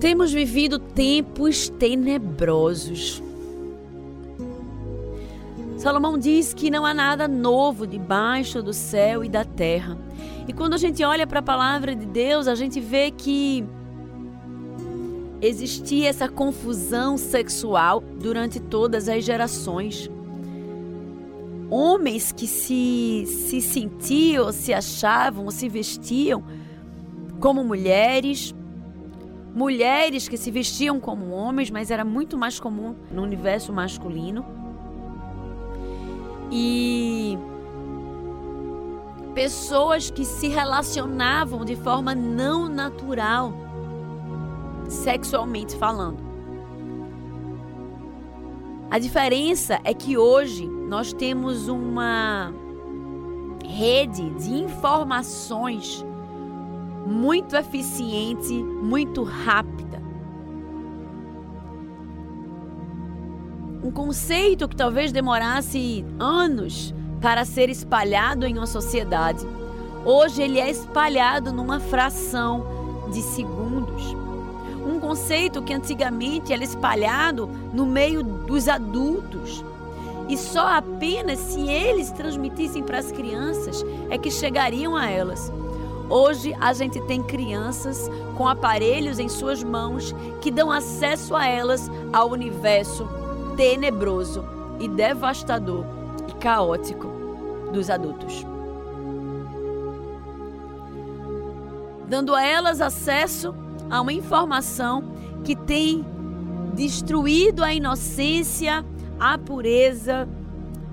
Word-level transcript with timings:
Temos 0.00 0.32
vivido 0.32 0.78
tempos 0.78 1.68
tenebrosos. 1.68 3.20
Salomão 5.76 6.16
diz 6.16 6.54
que 6.54 6.70
não 6.70 6.86
há 6.86 6.94
nada 6.94 7.26
novo 7.26 7.86
debaixo 7.86 8.62
do 8.62 8.72
céu 8.72 9.24
e 9.24 9.28
da 9.28 9.44
terra. 9.44 9.98
E 10.46 10.52
quando 10.52 10.74
a 10.74 10.76
gente 10.76 11.02
olha 11.02 11.26
para 11.26 11.40
a 11.40 11.42
palavra 11.42 11.96
de 11.96 12.06
Deus, 12.06 12.46
a 12.46 12.54
gente 12.54 12.78
vê 12.80 13.10
que 13.10 13.64
existia 15.40 16.08
essa 16.08 16.28
confusão 16.28 17.16
sexual 17.16 18.00
durante 18.00 18.60
todas 18.60 19.08
as 19.08 19.24
gerações. 19.24 20.08
Homens 21.70 22.30
que 22.30 22.46
se, 22.46 23.24
se 23.26 23.60
sentiam, 23.60 24.52
se 24.52 24.72
achavam, 24.72 25.50
se 25.50 25.68
vestiam 25.68 26.42
como 27.40 27.62
mulheres, 27.62 28.54
mulheres 29.54 30.28
que 30.28 30.36
se 30.36 30.50
vestiam 30.50 31.00
como 31.00 31.30
homens, 31.30 31.70
mas 31.70 31.90
era 31.90 32.04
muito 32.04 32.36
mais 32.36 32.60
comum 32.60 32.94
no 33.10 33.22
universo 33.22 33.72
masculino. 33.72 34.44
E 36.50 37.36
pessoas 39.34 40.10
que 40.10 40.24
se 40.24 40.48
relacionavam 40.48 41.64
de 41.64 41.76
forma 41.76 42.14
não 42.14 42.68
natural, 42.68 43.52
sexualmente 44.88 45.76
falando. 45.76 46.28
A 48.90 48.98
diferença 48.98 49.78
é 49.84 49.92
que 49.92 50.16
hoje 50.16 50.66
nós 50.66 51.12
temos 51.12 51.68
uma 51.68 52.52
rede 53.64 54.30
de 54.30 54.50
informações 54.54 56.04
muito 57.08 57.56
eficiente, 57.56 58.52
muito 58.52 59.22
rápida. 59.22 59.98
Um 63.82 63.90
conceito 63.90 64.68
que 64.68 64.76
talvez 64.76 65.10
demorasse 65.10 66.04
anos 66.18 66.94
para 67.22 67.46
ser 67.46 67.70
espalhado 67.70 68.44
em 68.44 68.58
uma 68.58 68.66
sociedade, 68.66 69.46
hoje 70.04 70.42
ele 70.42 70.60
é 70.60 70.70
espalhado 70.70 71.50
numa 71.50 71.80
fração 71.80 72.66
de 73.10 73.22
segundos. 73.22 74.14
Um 74.86 75.00
conceito 75.00 75.62
que 75.62 75.72
antigamente 75.72 76.52
era 76.52 76.62
espalhado 76.62 77.48
no 77.72 77.86
meio 77.86 78.22
dos 78.22 78.68
adultos. 78.68 79.64
E 80.28 80.36
só 80.36 80.76
apenas 80.76 81.38
se 81.38 81.60
eles 81.68 82.10
transmitissem 82.10 82.82
para 82.82 82.98
as 82.98 83.10
crianças 83.10 83.82
é 84.10 84.18
que 84.18 84.30
chegariam 84.30 84.94
a 84.94 85.08
elas. 85.08 85.50
Hoje 86.10 86.56
a 86.58 86.72
gente 86.72 87.00
tem 87.02 87.22
crianças 87.22 88.10
com 88.36 88.48
aparelhos 88.48 89.18
em 89.18 89.28
suas 89.28 89.62
mãos 89.62 90.14
que 90.40 90.50
dão 90.50 90.72
acesso 90.72 91.36
a 91.36 91.46
elas 91.46 91.90
ao 92.12 92.30
universo 92.30 93.06
tenebroso 93.56 94.44
e 94.80 94.88
devastador 94.88 95.84
e 96.26 96.32
caótico 96.34 97.08
dos 97.72 97.90
adultos. 97.90 98.46
Dando 102.08 102.34
a 102.34 102.42
elas 102.42 102.80
acesso 102.80 103.54
a 103.90 104.00
uma 104.00 104.12
informação 104.12 105.12
que 105.44 105.54
tem 105.54 106.06
destruído 106.74 107.62
a 107.62 107.74
inocência, 107.74 108.82
a 109.20 109.36
pureza 109.36 110.26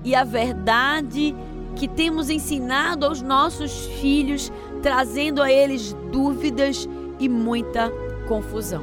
e 0.04 0.14
a 0.14 0.24
verdade 0.24 1.34
que 1.76 1.86
temos 1.86 2.30
ensinado 2.30 3.04
aos 3.04 3.20
nossos 3.22 3.86
filhos 4.00 4.50
trazendo 4.82 5.42
a 5.42 5.50
eles 5.50 5.92
dúvidas 6.12 6.88
e 7.18 7.28
muita 7.28 7.90
confusão. 8.28 8.82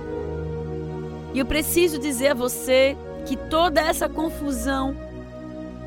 E 1.33 1.39
eu 1.39 1.45
preciso 1.45 1.99
dizer 1.99 2.29
a 2.29 2.33
você 2.33 2.95
que 3.25 3.35
toda 3.35 3.81
essa 3.81 4.07
confusão 4.07 4.95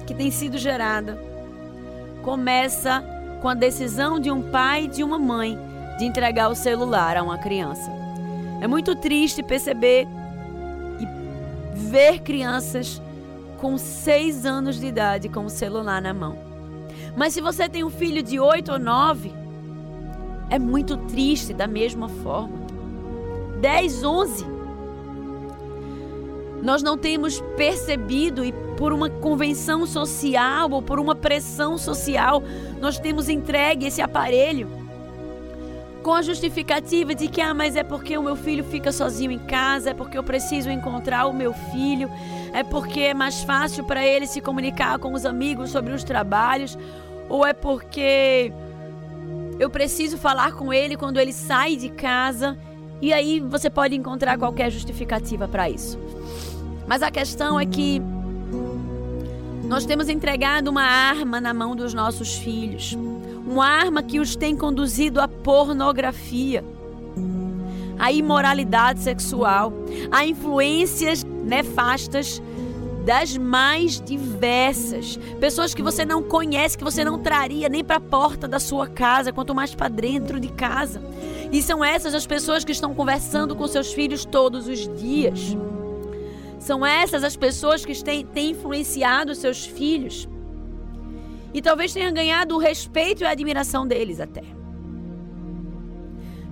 que 0.06 0.14
tem 0.14 0.30
sido 0.30 0.58
gerada 0.58 1.18
começa 2.22 3.04
com 3.40 3.48
a 3.48 3.54
decisão 3.54 4.18
de 4.18 4.30
um 4.30 4.42
pai 4.42 4.84
e 4.84 4.88
de 4.88 5.04
uma 5.04 5.18
mãe 5.18 5.58
de 5.98 6.04
entregar 6.04 6.48
o 6.48 6.54
celular 6.54 7.16
a 7.16 7.22
uma 7.22 7.38
criança. 7.38 7.90
É 8.60 8.66
muito 8.66 8.94
triste 8.96 9.42
perceber 9.42 10.06
e 11.00 11.78
ver 11.78 12.20
crianças 12.20 13.00
com 13.58 13.78
seis 13.78 14.44
anos 14.44 14.80
de 14.80 14.86
idade 14.86 15.28
com 15.28 15.44
o 15.44 15.50
celular 15.50 16.00
na 16.00 16.12
mão. 16.12 16.38
Mas 17.16 17.32
se 17.32 17.40
você 17.40 17.68
tem 17.68 17.84
um 17.84 17.90
filho 17.90 18.22
de 18.22 18.38
oito 18.38 18.72
ou 18.72 18.78
nove, 18.78 19.32
é 20.50 20.58
muito 20.58 20.96
triste 20.96 21.52
da 21.52 21.66
mesma 21.66 22.08
forma. 22.08 22.56
10, 23.60 24.04
11. 24.04 24.46
Nós 26.62 26.82
não 26.82 26.96
temos 26.96 27.40
percebido 27.56 28.44
e 28.44 28.52
por 28.76 28.92
uma 28.92 29.08
convenção 29.08 29.86
social 29.86 30.70
ou 30.70 30.82
por 30.82 30.98
uma 30.98 31.14
pressão 31.14 31.78
social, 31.78 32.42
nós 32.80 32.98
temos 32.98 33.28
entregue 33.28 33.86
esse 33.86 34.02
aparelho 34.02 34.68
com 36.02 36.14
a 36.14 36.22
justificativa 36.22 37.16
de 37.16 37.26
que 37.26 37.40
ah, 37.40 37.52
mas 37.52 37.74
é 37.74 37.82
porque 37.82 38.16
o 38.16 38.22
meu 38.22 38.36
filho 38.36 38.62
fica 38.62 38.92
sozinho 38.92 39.32
em 39.32 39.40
casa, 39.40 39.90
é 39.90 39.94
porque 39.94 40.16
eu 40.16 40.22
preciso 40.22 40.70
encontrar 40.70 41.26
o 41.26 41.32
meu 41.32 41.52
filho, 41.52 42.08
é 42.52 42.62
porque 42.62 43.00
é 43.00 43.14
mais 43.14 43.42
fácil 43.42 43.82
para 43.82 44.06
ele 44.06 44.24
se 44.24 44.40
comunicar 44.40 45.00
com 45.00 45.12
os 45.12 45.26
amigos 45.26 45.70
sobre 45.70 45.92
os 45.92 46.04
trabalhos, 46.04 46.78
ou 47.28 47.44
é 47.44 47.52
porque 47.52 48.52
eu 49.58 49.70
preciso 49.70 50.18
falar 50.18 50.52
com 50.52 50.72
ele 50.72 50.96
quando 50.96 51.18
ele 51.18 51.32
sai 51.32 51.76
de 51.76 51.88
casa. 51.88 52.56
E 53.00 53.12
aí 53.12 53.40
você 53.40 53.68
pode 53.70 53.94
encontrar 53.94 54.38
qualquer 54.38 54.70
justificativa 54.70 55.48
para 55.48 55.68
isso. 55.68 55.98
Mas 56.86 57.02
a 57.02 57.10
questão 57.10 57.58
é 57.58 57.66
que 57.66 58.00
nós 59.64 59.84
temos 59.84 60.08
entregado 60.08 60.68
uma 60.68 60.84
arma 60.84 61.40
na 61.40 61.52
mão 61.52 61.74
dos 61.74 61.92
nossos 61.92 62.36
filhos. 62.36 62.96
Uma 63.46 63.66
arma 63.66 64.02
que 64.02 64.20
os 64.20 64.36
tem 64.36 64.56
conduzido 64.56 65.20
à 65.20 65.28
pornografia, 65.28 66.64
à 67.98 68.12
imoralidade 68.12 69.00
sexual, 69.00 69.72
a 70.10 70.24
influências 70.24 71.24
nefastas 71.24 72.42
das 73.06 73.36
mais 73.36 74.00
diversas. 74.00 75.16
Pessoas 75.38 75.72
que 75.72 75.80
você 75.80 76.04
não 76.04 76.24
conhece, 76.24 76.76
que 76.76 76.82
você 76.82 77.04
não 77.04 77.20
traria 77.20 77.68
nem 77.68 77.84
para 77.84 77.98
a 77.98 78.00
porta 78.00 78.48
da 78.48 78.58
sua 78.58 78.88
casa, 78.88 79.32
quanto 79.32 79.54
mais 79.54 79.72
para 79.72 79.86
dentro 79.86 80.40
de 80.40 80.48
casa. 80.48 81.00
E 81.52 81.62
são 81.62 81.84
essas 81.84 82.14
as 82.16 82.26
pessoas 82.26 82.64
que 82.64 82.72
estão 82.72 82.92
conversando 82.92 83.54
com 83.54 83.64
seus 83.68 83.92
filhos 83.92 84.24
todos 84.24 84.66
os 84.66 84.92
dias. 84.98 85.56
São 86.58 86.84
essas 86.84 87.22
as 87.22 87.36
pessoas 87.36 87.84
que 87.84 87.94
têm, 88.02 88.26
têm 88.26 88.50
influenciado 88.50 89.36
seus 89.36 89.64
filhos. 89.64 90.28
E 91.54 91.62
talvez 91.62 91.92
tenham 91.92 92.12
ganhado 92.12 92.56
o 92.56 92.58
respeito 92.58 93.22
e 93.22 93.24
a 93.24 93.30
admiração 93.30 93.86
deles 93.86 94.18
até. 94.18 94.42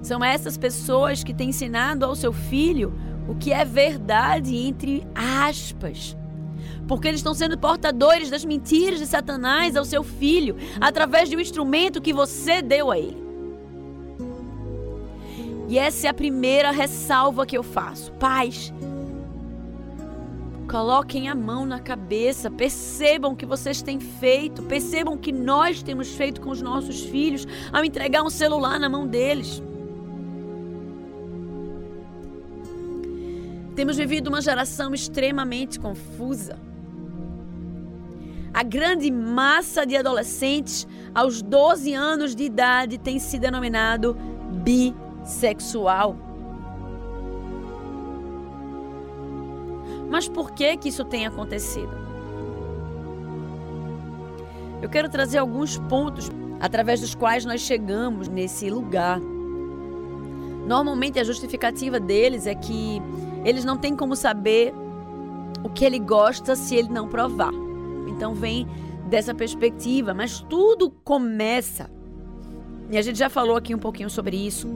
São 0.00 0.22
essas 0.22 0.56
pessoas 0.56 1.24
que 1.24 1.34
têm 1.34 1.48
ensinado 1.48 2.04
ao 2.04 2.14
seu 2.14 2.32
filho 2.32 2.94
o 3.26 3.34
que 3.34 3.52
é 3.52 3.64
verdade 3.64 4.54
entre 4.54 5.04
aspas 5.16 6.16
porque 6.86 7.08
eles 7.08 7.20
estão 7.20 7.34
sendo 7.34 7.58
portadores 7.58 8.30
das 8.30 8.44
mentiras 8.44 8.98
de 8.98 9.06
Satanás 9.06 9.76
ao 9.76 9.84
seu 9.84 10.02
filho, 10.02 10.56
através 10.80 11.28
de 11.28 11.36
um 11.36 11.40
instrumento 11.40 12.00
que 12.00 12.12
você 12.12 12.60
deu 12.60 12.90
a 12.90 12.98
ele. 12.98 13.24
E 15.68 15.78
essa 15.78 16.06
é 16.06 16.10
a 16.10 16.14
primeira 16.14 16.70
ressalva 16.70 17.46
que 17.46 17.56
eu 17.56 17.62
faço. 17.62 18.12
Pais, 18.12 18.72
coloquem 20.68 21.28
a 21.28 21.34
mão 21.34 21.64
na 21.64 21.80
cabeça, 21.80 22.50
percebam 22.50 23.32
o 23.32 23.36
que 23.36 23.46
vocês 23.46 23.80
têm 23.80 23.98
feito, 23.98 24.62
percebam 24.62 25.14
o 25.14 25.18
que 25.18 25.32
nós 25.32 25.82
temos 25.82 26.14
feito 26.14 26.40
com 26.40 26.50
os 26.50 26.60
nossos 26.60 27.02
filhos 27.02 27.46
ao 27.72 27.84
entregar 27.84 28.22
um 28.22 28.30
celular 28.30 28.78
na 28.78 28.88
mão 28.88 29.06
deles. 29.06 29.62
Temos 33.74 33.96
vivido 33.96 34.28
uma 34.28 34.40
geração 34.40 34.94
extremamente 34.94 35.80
confusa. 35.80 36.73
A 38.54 38.62
grande 38.62 39.10
massa 39.10 39.84
de 39.84 39.96
adolescentes 39.96 40.86
aos 41.12 41.42
12 41.42 41.92
anos 41.92 42.36
de 42.36 42.44
idade 42.44 42.98
tem 42.98 43.18
se 43.18 43.36
denominado 43.36 44.16
bissexual. 44.62 46.16
Mas 50.08 50.28
por 50.28 50.52
que 50.52 50.76
que 50.76 50.88
isso 50.88 51.04
tem 51.04 51.26
acontecido? 51.26 51.90
Eu 54.80 54.88
quero 54.88 55.08
trazer 55.08 55.38
alguns 55.38 55.76
pontos 55.76 56.30
através 56.60 57.00
dos 57.00 57.12
quais 57.12 57.44
nós 57.44 57.60
chegamos 57.60 58.28
nesse 58.28 58.70
lugar. 58.70 59.18
Normalmente 60.64 61.18
a 61.18 61.24
justificativa 61.24 61.98
deles 61.98 62.46
é 62.46 62.54
que 62.54 63.02
eles 63.44 63.64
não 63.64 63.76
têm 63.76 63.96
como 63.96 64.14
saber 64.14 64.72
o 65.64 65.68
que 65.68 65.84
ele 65.84 65.98
gosta 65.98 66.54
se 66.54 66.76
ele 66.76 66.90
não 66.90 67.08
provar. 67.08 67.63
Então 68.16 68.34
vem 68.34 68.66
dessa 69.08 69.34
perspectiva, 69.34 70.14
mas 70.14 70.40
tudo 70.40 70.90
começa, 70.90 71.90
e 72.90 72.98
a 72.98 73.02
gente 73.02 73.18
já 73.18 73.28
falou 73.28 73.56
aqui 73.56 73.74
um 73.74 73.78
pouquinho 73.78 74.10
sobre 74.10 74.36
isso, 74.36 74.68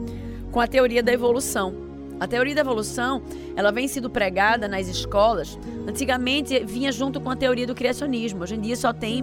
com 0.51 0.61
a 0.61 0.67
teoria 0.67 1.03
da 1.03 1.13
evolução. 1.13 1.87
A 2.19 2.27
teoria 2.27 2.55
da 2.55 2.63
evolução, 2.63 3.23
ela 3.55 3.71
vem 3.71 3.87
sendo 3.87 4.11
pregada 4.11 4.67
nas 4.67 4.89
escolas. 4.89 5.57
Antigamente 5.87 6.65
vinha 6.65 6.91
junto 6.91 7.21
com 7.21 7.31
a 7.31 7.37
teoria 7.37 7.65
do 7.65 7.77
criacionismo. 7.77 8.43
Hoje 8.43 8.57
em 8.57 8.61
dia 8.61 8.75
só 8.75 8.93
tem 8.93 9.23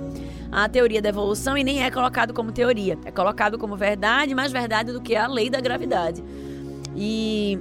a 0.50 0.70
teoria 0.70 1.02
da 1.02 1.10
evolução 1.10 1.58
e 1.58 1.64
nem 1.64 1.84
é 1.84 1.92
colocado 1.92 2.34
como 2.34 2.54
teoria. 2.54 2.98
É 3.04 3.12
colocado 3.12 3.58
como 3.58 3.76
verdade, 3.76 4.34
mais 4.34 4.52
verdade 4.52 4.94
do 4.94 5.02
que 5.02 5.14
a 5.14 5.28
lei 5.28 5.50
da 5.50 5.60
gravidade. 5.60 6.24
E 6.96 7.60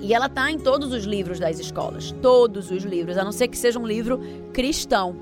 e 0.00 0.14
ela 0.14 0.26
está 0.26 0.48
em 0.48 0.58
todos 0.58 0.92
os 0.92 1.04
livros 1.04 1.40
das 1.40 1.58
escolas, 1.58 2.12
todos 2.22 2.70
os 2.70 2.84
livros, 2.84 3.18
a 3.18 3.24
não 3.24 3.32
ser 3.32 3.48
que 3.48 3.58
seja 3.58 3.80
um 3.80 3.86
livro 3.86 4.20
cristão, 4.52 5.16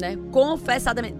né? 0.00 0.18
Confessadamente. 0.30 1.18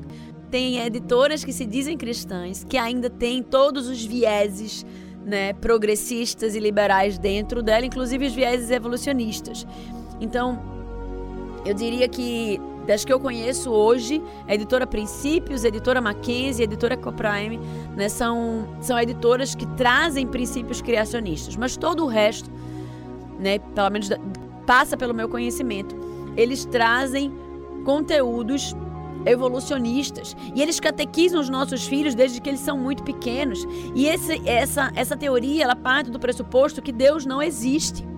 Tem 0.51 0.79
editoras 0.81 1.45
que 1.45 1.53
se 1.53 1.65
dizem 1.65 1.97
cristãs, 1.97 2.65
que 2.65 2.77
ainda 2.77 3.09
têm 3.09 3.43
todos 3.43 3.89
os 3.89 4.05
vieses 4.05 4.85
né, 5.25 5.53
progressistas 5.53 6.55
e 6.55 6.61
liberais 6.61 7.19
dentro 7.19 7.63
dela, 7.63 7.87
inclusive 7.87 8.27
os 8.27 8.35
vieses 8.35 8.71
evolucionistas. 8.71 9.67
Então, 10.21 10.59
eu 11.65 11.75
diria 11.75 12.09
que 12.09 12.61
das 12.87 13.05
que 13.05 13.13
eu 13.13 13.21
conheço 13.21 13.71
hoje, 13.71 14.21
a 14.49 14.55
editora 14.55 14.87
Princípios, 14.87 15.65
a 15.65 15.69
editora 15.69 16.01
Mackenzie, 16.01 16.63
a 16.63 16.65
editora 16.65 16.97
Coprime, 16.97 17.61
né, 17.95 18.09
são, 18.09 18.67
são 18.81 18.99
editoras 18.99 19.55
que 19.55 19.67
trazem 19.77 20.27
princípios 20.27 20.83
criacionistas, 20.83 21.55
mas 21.57 21.77
todo 21.77 22.05
o 22.05 22.09
resto, 22.09 22.51
né, 23.39 23.59
pelo 23.59 23.91
menos 23.91 24.11
passa 24.67 24.97
pelo 24.97 25.15
meu 25.15 25.29
conhecimento, 25.29 25.95
eles 26.37 26.65
trazem 26.65 27.33
conteúdos 27.85 28.75
evolucionistas. 29.27 30.37
E 30.55 30.63
eles 30.63 30.81
catequizam 30.81 31.41
os 31.41 31.49
nossos 31.49 31.87
filhos 31.87 32.15
desde 32.15 32.41
que 32.41 32.49
eles 32.49 32.61
são 32.61 32.79
muito 32.79 33.03
pequenos. 33.03 33.67
E 33.95 34.07
esse, 34.07 34.41
essa, 34.49 34.91
essa 34.95 35.17
teoria 35.17 35.65
ela 35.65 35.77
parte 35.77 36.11
do 36.11 36.19
pressuposto 36.19 36.83
que 36.83 36.93
Deus 36.93 37.27
não 37.27 37.43
existe. 37.43 38.09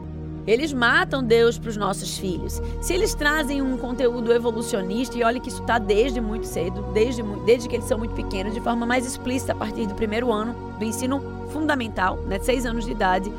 Eles 0.47 0.73
matam 0.73 1.23
Deus 1.23 1.57
para 1.57 1.71
os 1.71 1.77
nossos 1.77 2.19
filhos. 2.19 2.61
Se 2.81 2.93
eles 2.93 3.15
trazem 3.15 3.63
um 3.63 3.77
conteúdo 3.77 4.33
evolucionista, 4.33 5.17
e 5.17 5.23
olha 5.23 5.39
que 5.39 5.49
isso 5.49 5.61
está 5.61 5.79
desde 5.79 6.21
muito 6.21 6.47
cedo, 6.47 6.83
desde, 6.93 7.23
desde 7.47 7.69
que 7.69 7.77
eles 7.77 7.87
são 7.87 7.97
muito 7.97 8.15
pequenos, 8.15 8.53
de 8.53 8.61
forma 8.61 8.85
mais 8.85 9.07
explícita 9.07 9.53
a 9.53 9.55
partir 9.55 9.87
do 9.87 9.95
primeiro 9.95 10.33
ano 10.33 10.55
do 10.81 10.85
ensino 10.85 11.23
fundamental, 11.53 12.17
né, 12.23 12.39
de 12.39 12.45
seis 12.45 12.67
anos 12.67 12.85
de 12.85 12.91
idade, 12.91 13.33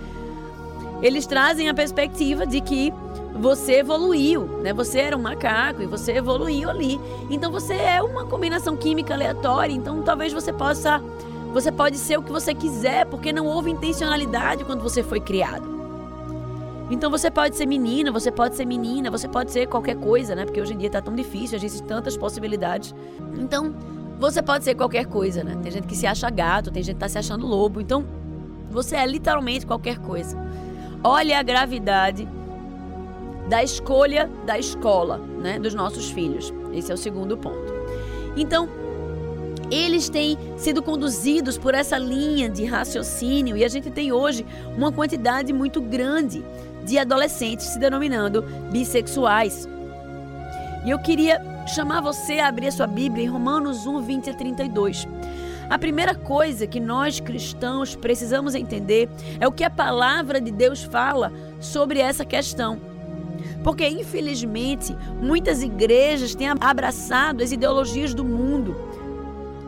eles 1.03 1.27
trazem 1.27 1.67
a 1.67 1.73
perspectiva 1.73 2.47
de 2.47 2.61
que 2.61 2.94
você 3.35 3.79
evoluiu, 3.79 4.45
né? 4.63 4.71
Você 4.73 5.00
era 5.00 5.17
um 5.17 5.21
macaco 5.21 5.81
e 5.81 5.85
você 5.85 6.13
evoluiu 6.13 6.69
ali. 6.69 7.00
Então 7.29 7.51
você 7.51 7.73
é 7.73 8.01
uma 8.01 8.25
combinação 8.25 8.77
química 8.77 9.13
aleatória, 9.13 9.73
então 9.73 10.01
talvez 10.01 10.31
você 10.31 10.53
possa 10.53 11.01
você 11.51 11.71
pode 11.71 11.97
ser 11.97 12.17
o 12.17 12.23
que 12.23 12.31
você 12.31 12.53
quiser, 12.55 13.05
porque 13.05 13.31
não 13.31 13.45
houve 13.45 13.69
intencionalidade 13.69 14.63
quando 14.63 14.81
você 14.81 15.03
foi 15.03 15.19
criado. 15.19 15.71
Então 16.89 17.11
você 17.11 17.29
pode 17.29 17.56
ser 17.56 17.65
menina, 17.65 18.11
você 18.11 18.31
pode 18.31 18.56
ser 18.56 18.65
menina, 18.65 19.11
você 19.11 19.27
pode 19.27 19.51
ser 19.51 19.67
qualquer 19.67 19.97
coisa, 19.97 20.33
né? 20.35 20.45
Porque 20.45 20.61
hoje 20.61 20.73
em 20.73 20.77
dia 20.77 20.89
tá 20.89 21.01
tão 21.01 21.13
difícil, 21.13 21.57
existem 21.57 21.85
tantas 21.85 22.15
possibilidades. 22.15 22.95
Então, 23.38 23.75
você 24.19 24.41
pode 24.41 24.63
ser 24.63 24.75
qualquer 24.75 25.06
coisa, 25.06 25.44
né? 25.44 25.57
Tem 25.61 25.71
gente 25.71 25.85
que 25.85 25.95
se 25.95 26.07
acha 26.07 26.29
gato, 26.29 26.71
tem 26.71 26.81
gente 26.81 26.95
que 26.95 26.99
tá 26.99 27.09
se 27.09 27.17
achando 27.17 27.45
lobo. 27.45 27.81
Então, 27.81 28.06
você 28.69 28.95
é 28.95 29.06
literalmente 29.06 29.65
qualquer 29.65 29.97
coisa. 29.99 30.38
Olha 31.03 31.39
a 31.39 31.44
gravidade 31.44 32.27
da 33.50 33.61
escolha 33.61 34.29
da 34.45 34.57
escola, 34.57 35.17
né, 35.17 35.59
dos 35.59 35.73
nossos 35.73 36.09
filhos. 36.11 36.53
Esse 36.73 36.91
é 36.91 36.94
o 36.94 36.97
segundo 36.97 37.38
ponto. 37.38 37.73
Então, 38.38 38.69
eles 39.69 40.07
têm 40.07 40.38
sido 40.57 40.81
conduzidos 40.81 41.57
por 41.57 41.73
essa 41.73 41.97
linha 41.97 42.50
de 42.50 42.63
raciocínio 42.63 43.57
e 43.57 43.65
a 43.65 43.67
gente 43.67 43.91
tem 43.91 44.11
hoje 44.11 44.45
uma 44.77 44.91
quantidade 44.91 45.51
muito 45.51 45.81
grande 45.81 46.44
de 46.85 46.97
adolescentes 46.97 47.67
se 47.67 47.79
denominando 47.79 48.41
bissexuais. 48.71 49.67
E 50.85 50.89
eu 50.89 50.99
queria 50.99 51.41
chamar 51.67 52.01
você 52.01 52.39
a 52.39 52.47
abrir 52.47 52.67
a 52.67 52.71
sua 52.71 52.88
Bíblia 52.88 53.25
em 53.25 53.27
Romanos 53.27 53.85
1, 53.85 54.01
20 54.01 54.29
a 54.29 54.33
32. 54.33 55.07
A 55.69 55.80
primeira 55.80 56.13
coisa 56.13 56.68
que 56.68 56.80
nós 56.80 57.19
cristãos 57.19 57.95
precisamos 57.95 58.56
entender 58.56 59.10
é 59.39 59.48
o 59.48 59.51
que 59.51 59.63
a 59.63 59.69
palavra 59.69 60.39
de 60.39 60.51
Deus 60.51 60.83
fala 60.83 61.31
sobre 61.60 62.00
essa 62.00 62.25
questão. 62.25 62.81
Porque, 63.63 63.88
infelizmente, 63.88 64.95
muitas 65.21 65.63
igrejas 65.63 66.36
têm 66.36 66.50
abraçado 66.50 67.44
as 67.44 67.51
ideologias 67.51 68.13
do 68.13 68.24
mundo. 68.24 68.75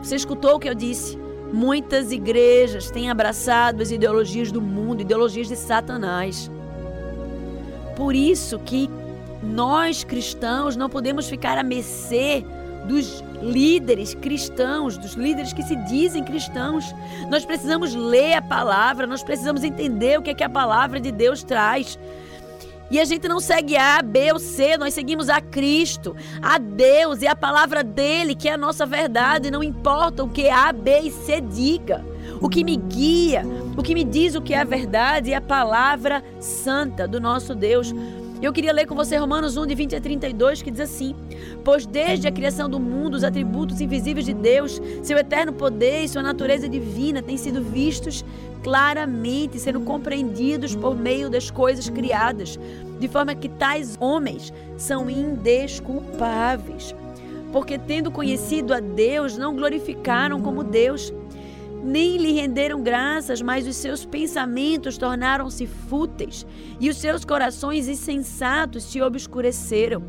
Você 0.02 0.16
escutou 0.16 0.56
o 0.56 0.58
que 0.58 0.68
eu 0.68 0.74
disse? 0.74 1.18
Muitas 1.52 2.12
igrejas 2.12 2.90
têm 2.90 3.10
abraçado 3.10 3.82
as 3.82 3.90
ideologias 3.90 4.52
do 4.52 4.60
mundo, 4.60 5.00
ideologias 5.00 5.48
de 5.48 5.56
Satanás. 5.56 6.50
Por 7.96 8.14
isso 8.14 8.58
que 8.58 8.90
nós 9.42 10.04
cristãos 10.04 10.76
não 10.76 10.90
podemos 10.90 11.28
ficar 11.28 11.56
à 11.56 11.62
mercê 11.62 12.44
dos 12.88 13.22
líderes 13.42 14.14
cristãos, 14.14 14.96
dos 14.96 15.14
líderes 15.14 15.52
que 15.52 15.62
se 15.62 15.76
dizem 15.76 16.24
cristãos. 16.24 16.94
Nós 17.30 17.44
precisamos 17.44 17.94
ler 17.94 18.34
a 18.34 18.42
palavra, 18.42 19.06
nós 19.06 19.22
precisamos 19.22 19.64
entender 19.64 20.18
o 20.18 20.22
que 20.22 20.30
é 20.30 20.34
que 20.34 20.44
a 20.44 20.48
palavra 20.48 21.00
de 21.00 21.10
Deus 21.12 21.42
traz. 21.42 21.98
E 22.88 23.00
a 23.00 23.04
gente 23.04 23.26
não 23.26 23.40
segue 23.40 23.76
A, 23.76 24.00
B 24.00 24.32
ou 24.32 24.38
C, 24.38 24.76
nós 24.76 24.94
seguimos 24.94 25.28
a 25.28 25.40
Cristo, 25.40 26.14
a 26.40 26.56
Deus 26.56 27.20
e 27.20 27.26
a 27.26 27.34
palavra 27.34 27.82
dele, 27.82 28.34
que 28.34 28.48
é 28.48 28.52
a 28.52 28.58
nossa 28.58 28.86
verdade. 28.86 29.50
Não 29.50 29.62
importa 29.62 30.22
o 30.22 30.28
que 30.28 30.48
A, 30.48 30.72
B 30.72 31.00
e 31.00 31.10
C 31.10 31.40
diga. 31.40 32.04
O 32.40 32.48
que 32.48 32.62
me 32.62 32.76
guia, 32.76 33.42
o 33.76 33.82
que 33.82 33.94
me 33.94 34.04
diz 34.04 34.34
o 34.34 34.42
que 34.42 34.54
é 34.54 34.60
a 34.60 34.64
verdade 34.64 35.32
é 35.32 35.36
a 35.36 35.40
palavra 35.40 36.22
santa 36.38 37.08
do 37.08 37.20
nosso 37.20 37.54
Deus. 37.54 37.92
Eu 38.46 38.52
queria 38.52 38.72
ler 38.72 38.86
com 38.86 38.94
você 38.94 39.16
Romanos 39.16 39.56
1, 39.56 39.66
de 39.66 39.74
20 39.74 39.96
a 39.96 40.00
32, 40.00 40.62
que 40.62 40.70
diz 40.70 40.78
assim: 40.78 41.16
Pois 41.64 41.84
desde 41.84 42.28
a 42.28 42.30
criação 42.30 42.70
do 42.70 42.78
mundo, 42.78 43.14
os 43.14 43.24
atributos 43.24 43.80
invisíveis 43.80 44.24
de 44.24 44.32
Deus, 44.32 44.80
seu 45.02 45.18
eterno 45.18 45.52
poder 45.52 46.04
e 46.04 46.08
sua 46.08 46.22
natureza 46.22 46.68
divina 46.68 47.20
têm 47.20 47.36
sido 47.36 47.60
vistos 47.60 48.24
claramente, 48.62 49.58
sendo 49.58 49.80
compreendidos 49.80 50.76
por 50.76 50.96
meio 50.96 51.28
das 51.28 51.50
coisas 51.50 51.90
criadas, 51.90 52.56
de 53.00 53.08
forma 53.08 53.34
que 53.34 53.48
tais 53.48 53.96
homens 53.98 54.52
são 54.76 55.10
indesculpáveis. 55.10 56.94
Porque, 57.52 57.76
tendo 57.76 58.12
conhecido 58.12 58.72
a 58.72 58.78
Deus, 58.78 59.36
não 59.36 59.56
glorificaram 59.56 60.40
como 60.40 60.62
Deus 60.62 61.12
nem 61.86 62.16
lhe 62.16 62.32
renderam 62.32 62.82
graças, 62.82 63.40
mas 63.40 63.66
os 63.66 63.76
seus 63.76 64.04
pensamentos 64.04 64.98
tornaram-se 64.98 65.66
fúteis 65.66 66.44
e 66.80 66.90
os 66.90 66.96
seus 66.96 67.24
corações 67.24 67.88
insensatos 67.88 68.82
se 68.82 69.00
obscureceram. 69.00 70.02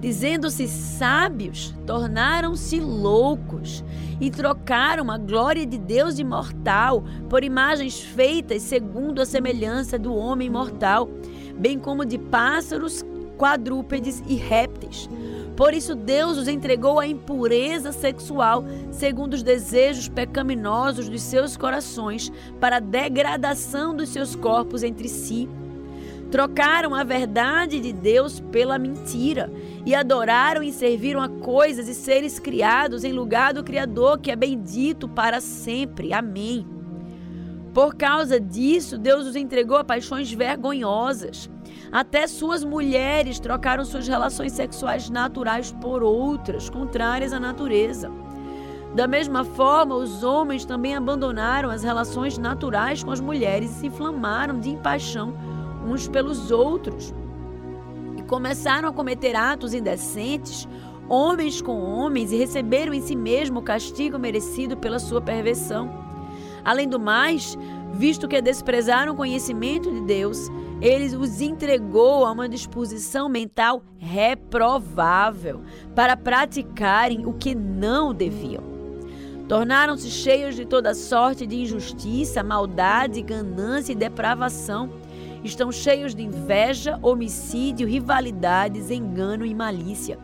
Dizendo-se 0.00 0.68
sábios, 0.68 1.74
tornaram-se 1.86 2.78
loucos 2.80 3.84
e 4.20 4.30
trocaram 4.30 5.10
a 5.10 5.18
glória 5.18 5.66
de 5.66 5.78
Deus 5.78 6.18
imortal 6.18 7.02
por 7.28 7.42
imagens 7.42 8.00
feitas 8.00 8.62
segundo 8.62 9.20
a 9.20 9.26
semelhança 9.26 9.98
do 9.98 10.14
homem 10.14 10.50
mortal, 10.50 11.08
bem 11.58 11.78
como 11.78 12.04
de 12.04 12.18
pássaros, 12.18 13.04
quadrúpedes 13.38 14.22
e 14.26 14.34
répteis. 14.34 15.08
Por 15.56 15.72
isso, 15.72 15.94
Deus 15.94 16.36
os 16.36 16.48
entregou 16.48 17.00
à 17.00 17.06
impureza 17.06 17.90
sexual, 17.90 18.62
segundo 18.90 19.32
os 19.32 19.42
desejos 19.42 20.06
pecaminosos 20.06 21.08
dos 21.08 21.22
seus 21.22 21.56
corações, 21.56 22.30
para 22.60 22.76
a 22.76 22.80
degradação 22.80 23.96
dos 23.96 24.10
seus 24.10 24.36
corpos 24.36 24.82
entre 24.82 25.08
si. 25.08 25.48
Trocaram 26.30 26.94
a 26.94 27.02
verdade 27.02 27.80
de 27.80 27.92
Deus 27.92 28.40
pela 28.40 28.78
mentira 28.78 29.50
e 29.86 29.94
adoraram 29.94 30.62
e 30.62 30.72
serviram 30.72 31.22
a 31.22 31.28
coisas 31.28 31.88
e 31.88 31.94
seres 31.94 32.38
criados 32.38 33.04
em 33.04 33.12
lugar 33.12 33.54
do 33.54 33.64
Criador, 33.64 34.18
que 34.18 34.30
é 34.30 34.36
bendito 34.36 35.08
para 35.08 35.40
sempre. 35.40 36.12
Amém. 36.12 36.66
Por 37.72 37.94
causa 37.94 38.40
disso, 38.40 38.98
Deus 38.98 39.26
os 39.26 39.36
entregou 39.36 39.76
a 39.76 39.84
paixões 39.84 40.30
vergonhosas. 40.32 41.48
Até 41.90 42.26
suas 42.26 42.64
mulheres 42.64 43.38
trocaram 43.38 43.84
suas 43.84 44.08
relações 44.08 44.52
sexuais 44.52 45.08
naturais 45.08 45.72
por 45.72 46.02
outras, 46.02 46.68
contrárias 46.68 47.32
à 47.32 47.40
natureza. 47.40 48.10
Da 48.94 49.06
mesma 49.06 49.44
forma, 49.44 49.94
os 49.94 50.24
homens 50.24 50.64
também 50.64 50.96
abandonaram 50.96 51.68
as 51.70 51.82
relações 51.82 52.38
naturais 52.38 53.04
com 53.04 53.10
as 53.10 53.20
mulheres 53.20 53.70
e 53.70 53.74
se 53.80 53.86
inflamaram 53.88 54.58
de 54.58 54.76
paixão 54.76 55.34
uns 55.86 56.08
pelos 56.08 56.50
outros. 56.50 57.14
E 58.16 58.22
começaram 58.22 58.88
a 58.88 58.92
cometer 58.92 59.36
atos 59.36 59.74
indecentes, 59.74 60.66
homens 61.08 61.60
com 61.60 61.78
homens, 61.78 62.32
e 62.32 62.36
receberam 62.36 62.94
em 62.94 63.00
si 63.00 63.14
mesmo 63.14 63.60
o 63.60 63.62
castigo 63.62 64.18
merecido 64.18 64.76
pela 64.76 64.98
sua 64.98 65.20
perversão. 65.20 66.06
Além 66.64 66.88
do 66.88 66.98
mais, 66.98 67.56
visto 67.92 68.28
que 68.28 68.40
desprezaram 68.40 69.12
o 69.12 69.16
conhecimento 69.16 69.92
de 69.92 70.00
Deus, 70.02 70.48
ele 70.80 71.16
os 71.16 71.40
entregou 71.40 72.26
a 72.26 72.32
uma 72.32 72.48
disposição 72.48 73.28
mental 73.28 73.82
reprovável 73.98 75.62
para 75.94 76.16
praticarem 76.16 77.26
o 77.26 77.32
que 77.32 77.54
não 77.54 78.12
deviam. 78.12 78.62
Tornaram-se 79.48 80.10
cheios 80.10 80.56
de 80.56 80.64
toda 80.64 80.92
sorte 80.92 81.46
de 81.46 81.56
injustiça, 81.56 82.42
maldade, 82.42 83.22
ganância 83.22 83.92
e 83.92 83.96
depravação. 83.96 84.90
Estão 85.44 85.70
cheios 85.70 86.14
de 86.14 86.22
inveja, 86.22 86.98
homicídio, 87.00 87.86
rivalidades, 87.86 88.90
engano 88.90 89.46
e 89.46 89.54
malícia. 89.54 90.18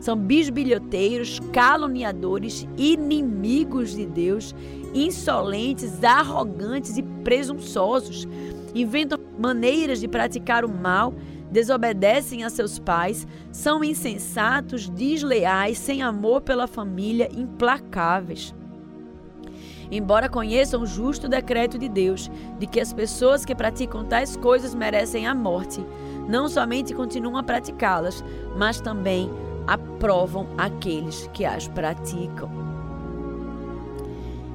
São 0.00 0.16
bisbilhoteiros, 0.16 1.40
caluniadores, 1.52 2.66
inimigos 2.76 3.94
de 3.94 4.06
Deus, 4.06 4.54
insolentes, 4.94 6.02
arrogantes 6.02 6.96
e 6.96 7.02
presunçosos. 7.02 8.26
Inventam 8.74 9.18
maneiras 9.38 10.00
de 10.00 10.08
praticar 10.08 10.64
o 10.64 10.68
mal, 10.68 11.14
desobedecem 11.50 12.44
a 12.44 12.50
seus 12.50 12.78
pais, 12.78 13.26
são 13.50 13.82
insensatos, 13.82 14.88
desleais, 14.88 15.78
sem 15.78 16.02
amor 16.02 16.42
pela 16.42 16.66
família, 16.66 17.28
implacáveis 17.34 18.54
embora 19.90 20.28
conheçam 20.28 20.82
o 20.82 20.86
justo 20.86 21.28
decreto 21.28 21.78
de 21.78 21.88
Deus 21.88 22.30
de 22.58 22.66
que 22.66 22.80
as 22.80 22.92
pessoas 22.92 23.44
que 23.44 23.54
praticam 23.54 24.04
tais 24.04 24.36
coisas 24.36 24.74
merecem 24.74 25.26
a 25.26 25.34
morte, 25.34 25.84
não 26.28 26.48
somente 26.48 26.94
continuam 26.94 27.36
a 27.36 27.42
praticá-las, 27.42 28.22
mas 28.56 28.80
também 28.80 29.30
aprovam 29.68 30.46
aqueles 30.56 31.28
que 31.34 31.44
as 31.44 31.68
praticam. 31.68 32.50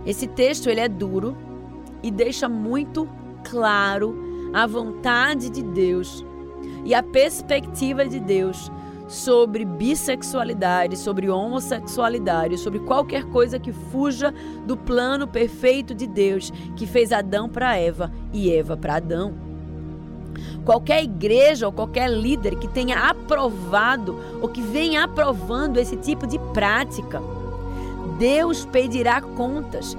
Esse 0.04 0.28
texto 0.28 0.68
ele 0.70 0.80
é 0.80 0.90
duro 0.90 1.38
e 2.02 2.10
deixa 2.10 2.50
muito 2.50 3.08
claro 3.44 4.50
a 4.52 4.66
vontade 4.66 5.52
de 5.52 5.62
Deus 5.62 6.26
e 6.84 6.96
a 6.96 7.04
perspectiva 7.04 8.06
de 8.08 8.20
Deus 8.20 8.72
sobre 9.08 9.64
bissexualidade, 9.64 10.98
sobre 10.98 11.30
homossexualidade, 11.30 12.58
sobre 12.58 12.80
qualquer 12.80 13.26
coisa 13.26 13.60
que 13.60 13.72
fuja 13.72 14.34
do 14.66 14.76
plano 14.76 15.28
perfeito 15.28 15.94
de 15.94 16.08
Deus 16.08 16.52
que 16.76 16.88
fez 16.88 17.12
Adão 17.12 17.48
para 17.48 17.78
Eva 17.78 18.12
e 18.34 18.52
Eva 18.52 18.76
para 18.76 18.96
Adão. 18.96 19.53
Qualquer 20.66 21.04
igreja 21.04 21.66
ou 21.66 21.74
qualquer 21.74 22.10
líder 22.10 22.56
que 22.56 22.68
tenha 22.68 23.10
aprovado 23.10 24.20
ou 24.42 24.50
que 24.50 24.62
venha 24.62 25.04
aprovando 25.04 25.78
esse 25.78 25.98
tipo 25.98 26.26
de 26.26 26.40
prática, 26.54 27.22
Deus 28.18 28.66
pedirá 28.66 29.22
contas. 29.22 29.98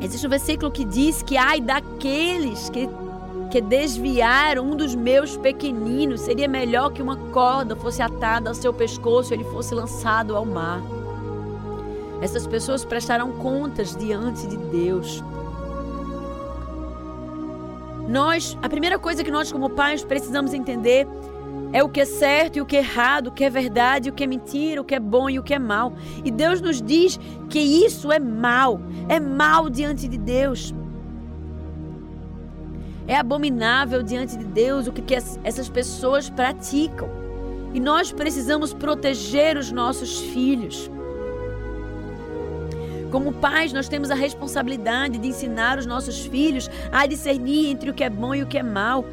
Existe 0.00 0.26
um 0.26 0.30
versículo 0.30 0.70
que 0.70 0.84
diz 0.84 1.22
que 1.22 1.36
ai 1.36 1.60
daqueles 1.60 2.70
que 2.70 2.88
que 3.50 3.60
desviar 3.60 4.60
um 4.60 4.76
dos 4.76 4.94
meus 4.94 5.36
pequeninos 5.36 6.20
seria 6.20 6.46
melhor 6.46 6.92
que 6.92 7.02
uma 7.02 7.16
corda 7.16 7.74
fosse 7.74 8.00
atada 8.00 8.48
ao 8.48 8.54
seu 8.54 8.72
pescoço 8.72 9.32
e 9.32 9.36
ele 9.36 9.44
fosse 9.44 9.74
lançado 9.74 10.36
ao 10.36 10.46
mar. 10.46 10.80
Essas 12.22 12.46
pessoas 12.46 12.84
prestarão 12.84 13.32
contas 13.32 13.96
diante 13.96 14.46
de 14.46 14.56
Deus. 14.56 15.22
Nós, 18.10 18.58
a 18.60 18.68
primeira 18.68 18.98
coisa 18.98 19.22
que 19.22 19.30
nós 19.30 19.52
como 19.52 19.70
pais 19.70 20.02
precisamos 20.02 20.52
entender 20.52 21.06
é 21.72 21.80
o 21.80 21.88
que 21.88 22.00
é 22.00 22.04
certo 22.04 22.56
e 22.56 22.60
o 22.60 22.66
que 22.66 22.76
é 22.76 22.80
errado, 22.80 23.28
o 23.28 23.30
que 23.30 23.44
é 23.44 23.48
verdade, 23.48 24.10
o 24.10 24.12
que 24.12 24.24
é 24.24 24.26
mentira, 24.26 24.80
o 24.80 24.84
que 24.84 24.96
é 24.96 24.98
bom 24.98 25.30
e 25.30 25.38
o 25.38 25.44
que 25.44 25.54
é 25.54 25.60
mal. 25.60 25.92
E 26.24 26.28
Deus 26.28 26.60
nos 26.60 26.82
diz 26.82 27.20
que 27.48 27.60
isso 27.60 28.10
é 28.10 28.18
mal, 28.18 28.80
é 29.08 29.20
mal 29.20 29.70
diante 29.70 30.08
de 30.08 30.18
Deus. 30.18 30.74
É 33.06 33.14
abominável 33.14 34.02
diante 34.02 34.36
de 34.36 34.44
Deus 34.44 34.88
o 34.88 34.92
que, 34.92 35.02
que 35.02 35.14
essas 35.14 35.68
pessoas 35.68 36.28
praticam. 36.28 37.08
E 37.72 37.78
nós 37.78 38.10
precisamos 38.10 38.74
proteger 38.74 39.56
os 39.56 39.70
nossos 39.70 40.18
filhos. 40.18 40.90
Como 43.10 43.32
pais, 43.32 43.72
nós 43.72 43.88
temos 43.88 44.10
a 44.10 44.14
responsabilidade 44.14 45.18
de 45.18 45.28
ensinar 45.28 45.78
os 45.78 45.86
nossos 45.86 46.24
filhos 46.26 46.70
a 46.92 47.06
discernir 47.06 47.70
entre 47.70 47.90
o 47.90 47.94
que 47.94 48.04
é 48.04 48.10
bom 48.10 48.34
e 48.34 48.42
o 48.42 48.46
que 48.46 48.58
é 48.58 48.62
mal. 48.62 49.04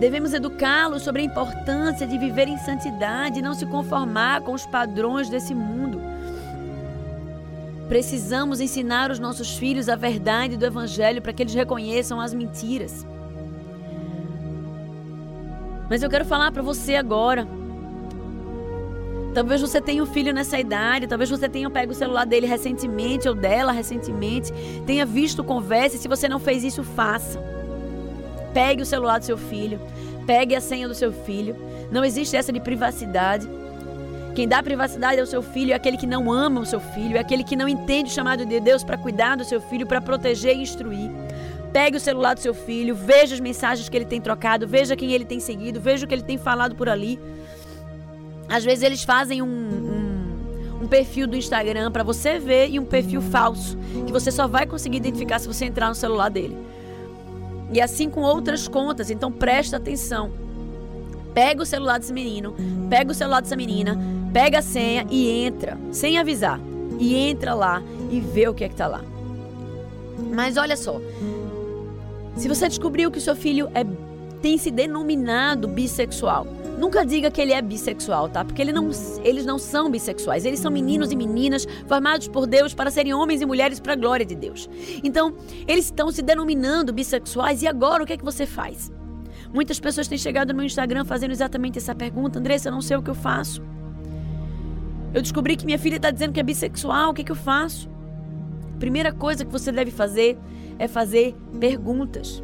Devemos 0.00 0.34
educá-los 0.34 1.02
sobre 1.02 1.22
a 1.22 1.24
importância 1.24 2.06
de 2.08 2.18
viver 2.18 2.48
em 2.48 2.58
santidade 2.58 3.38
e 3.38 3.42
não 3.42 3.54
se 3.54 3.64
conformar 3.66 4.40
com 4.40 4.52
os 4.52 4.66
padrões 4.66 5.28
desse 5.28 5.54
mundo. 5.54 6.00
Precisamos 7.88 8.60
ensinar 8.60 9.12
os 9.12 9.20
nossos 9.20 9.56
filhos 9.56 9.88
a 9.88 9.94
verdade 9.94 10.56
do 10.56 10.66
Evangelho 10.66 11.22
para 11.22 11.32
que 11.32 11.42
eles 11.42 11.54
reconheçam 11.54 12.20
as 12.20 12.34
mentiras. 12.34 13.06
Mas 15.88 16.02
eu 16.02 16.10
quero 16.10 16.24
falar 16.24 16.50
para 16.50 16.62
você 16.62 16.96
agora. 16.96 17.46
Talvez 19.34 19.62
você 19.62 19.80
tenha 19.80 20.02
um 20.02 20.06
filho 20.06 20.32
nessa 20.32 20.58
idade, 20.58 21.06
talvez 21.06 21.30
você 21.30 21.48
tenha 21.48 21.70
pego 21.70 21.92
o 21.92 21.94
celular 21.94 22.26
dele 22.26 22.46
recentemente 22.46 23.26
ou 23.26 23.34
dela 23.34 23.72
recentemente, 23.72 24.52
tenha 24.86 25.06
visto 25.06 25.42
conversa, 25.42 25.96
se 25.96 26.06
você 26.06 26.28
não 26.28 26.38
fez 26.38 26.62
isso, 26.62 26.82
faça. 26.82 27.42
Pegue 28.52 28.82
o 28.82 28.86
celular 28.86 29.18
do 29.18 29.24
seu 29.24 29.38
filho, 29.38 29.80
pegue 30.26 30.54
a 30.54 30.60
senha 30.60 30.86
do 30.86 30.94
seu 30.94 31.12
filho. 31.12 31.56
Não 31.90 32.04
existe 32.04 32.36
essa 32.36 32.52
de 32.52 32.60
privacidade. 32.60 33.48
Quem 34.34 34.46
dá 34.46 34.62
privacidade 34.62 35.20
ao 35.20 35.26
seu 35.26 35.42
filho 35.42 35.72
é 35.72 35.74
aquele 35.74 35.96
que 35.96 36.06
não 36.06 36.30
ama 36.30 36.60
o 36.60 36.66
seu 36.66 36.80
filho, 36.80 37.16
é 37.16 37.20
aquele 37.20 37.44
que 37.44 37.56
não 37.56 37.68
entende 37.68 38.10
o 38.10 38.14
chamado 38.14 38.44
de 38.44 38.60
Deus 38.60 38.84
para 38.84 38.98
cuidar 38.98 39.36
do 39.36 39.44
seu 39.44 39.60
filho, 39.62 39.86
para 39.86 40.00
proteger 40.00 40.56
e 40.56 40.62
instruir. 40.62 41.10
Pegue 41.72 41.96
o 41.96 42.00
celular 42.00 42.34
do 42.34 42.40
seu 42.40 42.52
filho, 42.52 42.94
veja 42.94 43.34
as 43.34 43.40
mensagens 43.40 43.88
que 43.88 43.96
ele 43.96 44.04
tem 44.04 44.20
trocado, 44.20 44.66
veja 44.66 44.94
quem 44.94 45.12
ele 45.12 45.24
tem 45.24 45.40
seguido, 45.40 45.80
veja 45.80 46.04
o 46.04 46.08
que 46.08 46.14
ele 46.14 46.22
tem 46.22 46.36
falado 46.36 46.74
por 46.74 46.86
ali. 46.86 47.18
Às 48.52 48.62
vezes 48.62 48.84
eles 48.84 49.02
fazem 49.02 49.40
um, 49.40 49.46
um, 49.46 50.82
um 50.82 50.86
perfil 50.86 51.26
do 51.26 51.34
Instagram 51.34 51.90
para 51.90 52.02
você 52.02 52.38
ver 52.38 52.68
e 52.68 52.78
um 52.78 52.84
perfil 52.84 53.22
falso, 53.22 53.78
que 54.06 54.12
você 54.12 54.30
só 54.30 54.46
vai 54.46 54.66
conseguir 54.66 54.98
identificar 54.98 55.38
se 55.38 55.48
você 55.48 55.64
entrar 55.64 55.88
no 55.88 55.94
celular 55.94 56.28
dele. 56.28 56.54
E 57.72 57.80
assim 57.80 58.10
com 58.10 58.20
outras 58.20 58.68
contas, 58.68 59.10
então 59.10 59.32
presta 59.32 59.78
atenção. 59.78 60.30
Pega 61.32 61.62
o 61.62 61.66
celular 61.66 61.98
desse 61.98 62.12
menino, 62.12 62.54
pega 62.90 63.10
o 63.10 63.14
celular 63.14 63.40
dessa 63.40 63.56
menina, 63.56 63.98
pega 64.34 64.58
a 64.58 64.62
senha 64.62 65.06
e 65.10 65.30
entra, 65.30 65.78
sem 65.90 66.18
avisar. 66.18 66.60
E 66.98 67.14
entra 67.14 67.54
lá 67.54 67.82
e 68.10 68.20
vê 68.20 68.48
o 68.48 68.52
que 68.52 68.64
é 68.64 68.68
que 68.68 68.76
tá 68.76 68.86
lá. 68.86 69.00
Mas 70.30 70.58
olha 70.58 70.76
só, 70.76 71.00
se 72.36 72.48
você 72.48 72.68
descobriu 72.68 73.10
que 73.10 73.16
o 73.16 73.22
seu 73.22 73.34
filho 73.34 73.70
é, 73.74 73.82
tem 74.42 74.58
se 74.58 74.70
denominado 74.70 75.66
bissexual, 75.66 76.46
nunca 76.82 77.06
diga 77.06 77.30
que 77.30 77.40
ele 77.40 77.52
é 77.52 77.62
bissexual, 77.62 78.28
tá? 78.28 78.44
Porque 78.44 78.60
ele 78.60 78.72
não, 78.72 78.90
eles 79.22 79.46
não 79.46 79.56
são 79.56 79.88
bissexuais. 79.88 80.44
Eles 80.44 80.58
são 80.58 80.68
meninos 80.68 81.12
e 81.12 81.16
meninas 81.16 81.64
formados 81.86 82.26
por 82.26 82.44
Deus 82.44 82.74
para 82.74 82.90
serem 82.90 83.14
homens 83.14 83.40
e 83.40 83.46
mulheres 83.46 83.78
para 83.78 83.92
a 83.92 83.96
glória 83.96 84.26
de 84.26 84.34
Deus. 84.34 84.68
Então, 85.04 85.32
eles 85.68 85.84
estão 85.84 86.10
se 86.10 86.22
denominando 86.22 86.92
bissexuais 86.92 87.62
e 87.62 87.68
agora 87.68 88.02
o 88.02 88.06
que 88.06 88.14
é 88.14 88.16
que 88.16 88.24
você 88.24 88.44
faz? 88.44 88.90
Muitas 89.54 89.78
pessoas 89.78 90.08
têm 90.08 90.18
chegado 90.18 90.48
no 90.48 90.56
meu 90.56 90.66
Instagram 90.66 91.04
fazendo 91.04 91.30
exatamente 91.30 91.78
essa 91.78 91.94
pergunta: 91.94 92.40
Andressa, 92.40 92.68
eu 92.68 92.72
não 92.72 92.82
sei 92.82 92.96
o 92.96 93.02
que 93.02 93.10
eu 93.10 93.14
faço. 93.14 93.62
Eu 95.14 95.22
descobri 95.22 95.56
que 95.56 95.64
minha 95.64 95.78
filha 95.78 95.96
está 95.96 96.10
dizendo 96.10 96.32
que 96.32 96.40
é 96.40 96.42
bissexual, 96.42 97.10
o 97.10 97.14
que, 97.14 97.20
é 97.20 97.24
que 97.24 97.32
eu 97.32 97.36
faço? 97.36 97.88
Primeira 98.80 99.12
coisa 99.12 99.44
que 99.44 99.52
você 99.52 99.70
deve 99.70 99.92
fazer 99.92 100.36
é 100.80 100.88
fazer 100.88 101.36
perguntas. 101.60 102.42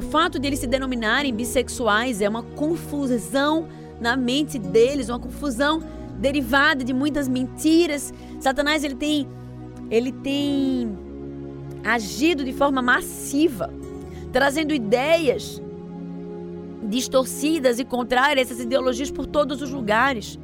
O 0.00 0.02
fato 0.02 0.38
de 0.38 0.46
eles 0.46 0.60
se 0.60 0.66
denominarem 0.66 1.34
bissexuais 1.34 2.22
é 2.22 2.28
uma 2.28 2.42
confusão 2.42 3.68
na 4.00 4.16
mente 4.16 4.58
deles, 4.58 5.10
uma 5.10 5.18
confusão 5.18 5.82
derivada 6.16 6.82
de 6.82 6.94
muitas 6.94 7.28
mentiras. 7.28 8.10
Satanás 8.40 8.82
ele 8.82 8.94
tem 8.94 9.28
ele 9.90 10.10
tem 10.10 10.96
agido 11.84 12.44
de 12.44 12.52
forma 12.54 12.80
massiva, 12.80 13.70
trazendo 14.32 14.72
ideias 14.72 15.60
distorcidas 16.82 17.78
e 17.78 17.84
contrárias 17.84 18.48
a 18.48 18.52
essas 18.54 18.64
ideologias 18.64 19.10
por 19.10 19.26
todos 19.26 19.60
os 19.60 19.70
lugares. 19.70 20.38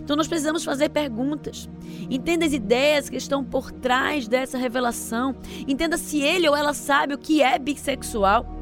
Então 0.00 0.16
nós 0.16 0.28
precisamos 0.28 0.64
fazer 0.64 0.90
perguntas. 0.90 1.66
Entenda 2.10 2.44
as 2.44 2.52
ideias 2.52 3.08
que 3.08 3.16
estão 3.16 3.42
por 3.42 3.72
trás 3.72 4.28
dessa 4.28 4.58
revelação. 4.58 5.34
Entenda 5.66 5.96
se 5.96 6.20
ele 6.20 6.46
ou 6.46 6.54
ela 6.54 6.74
sabe 6.74 7.14
o 7.14 7.18
que 7.18 7.40
é 7.42 7.58
bissexual. 7.58 8.57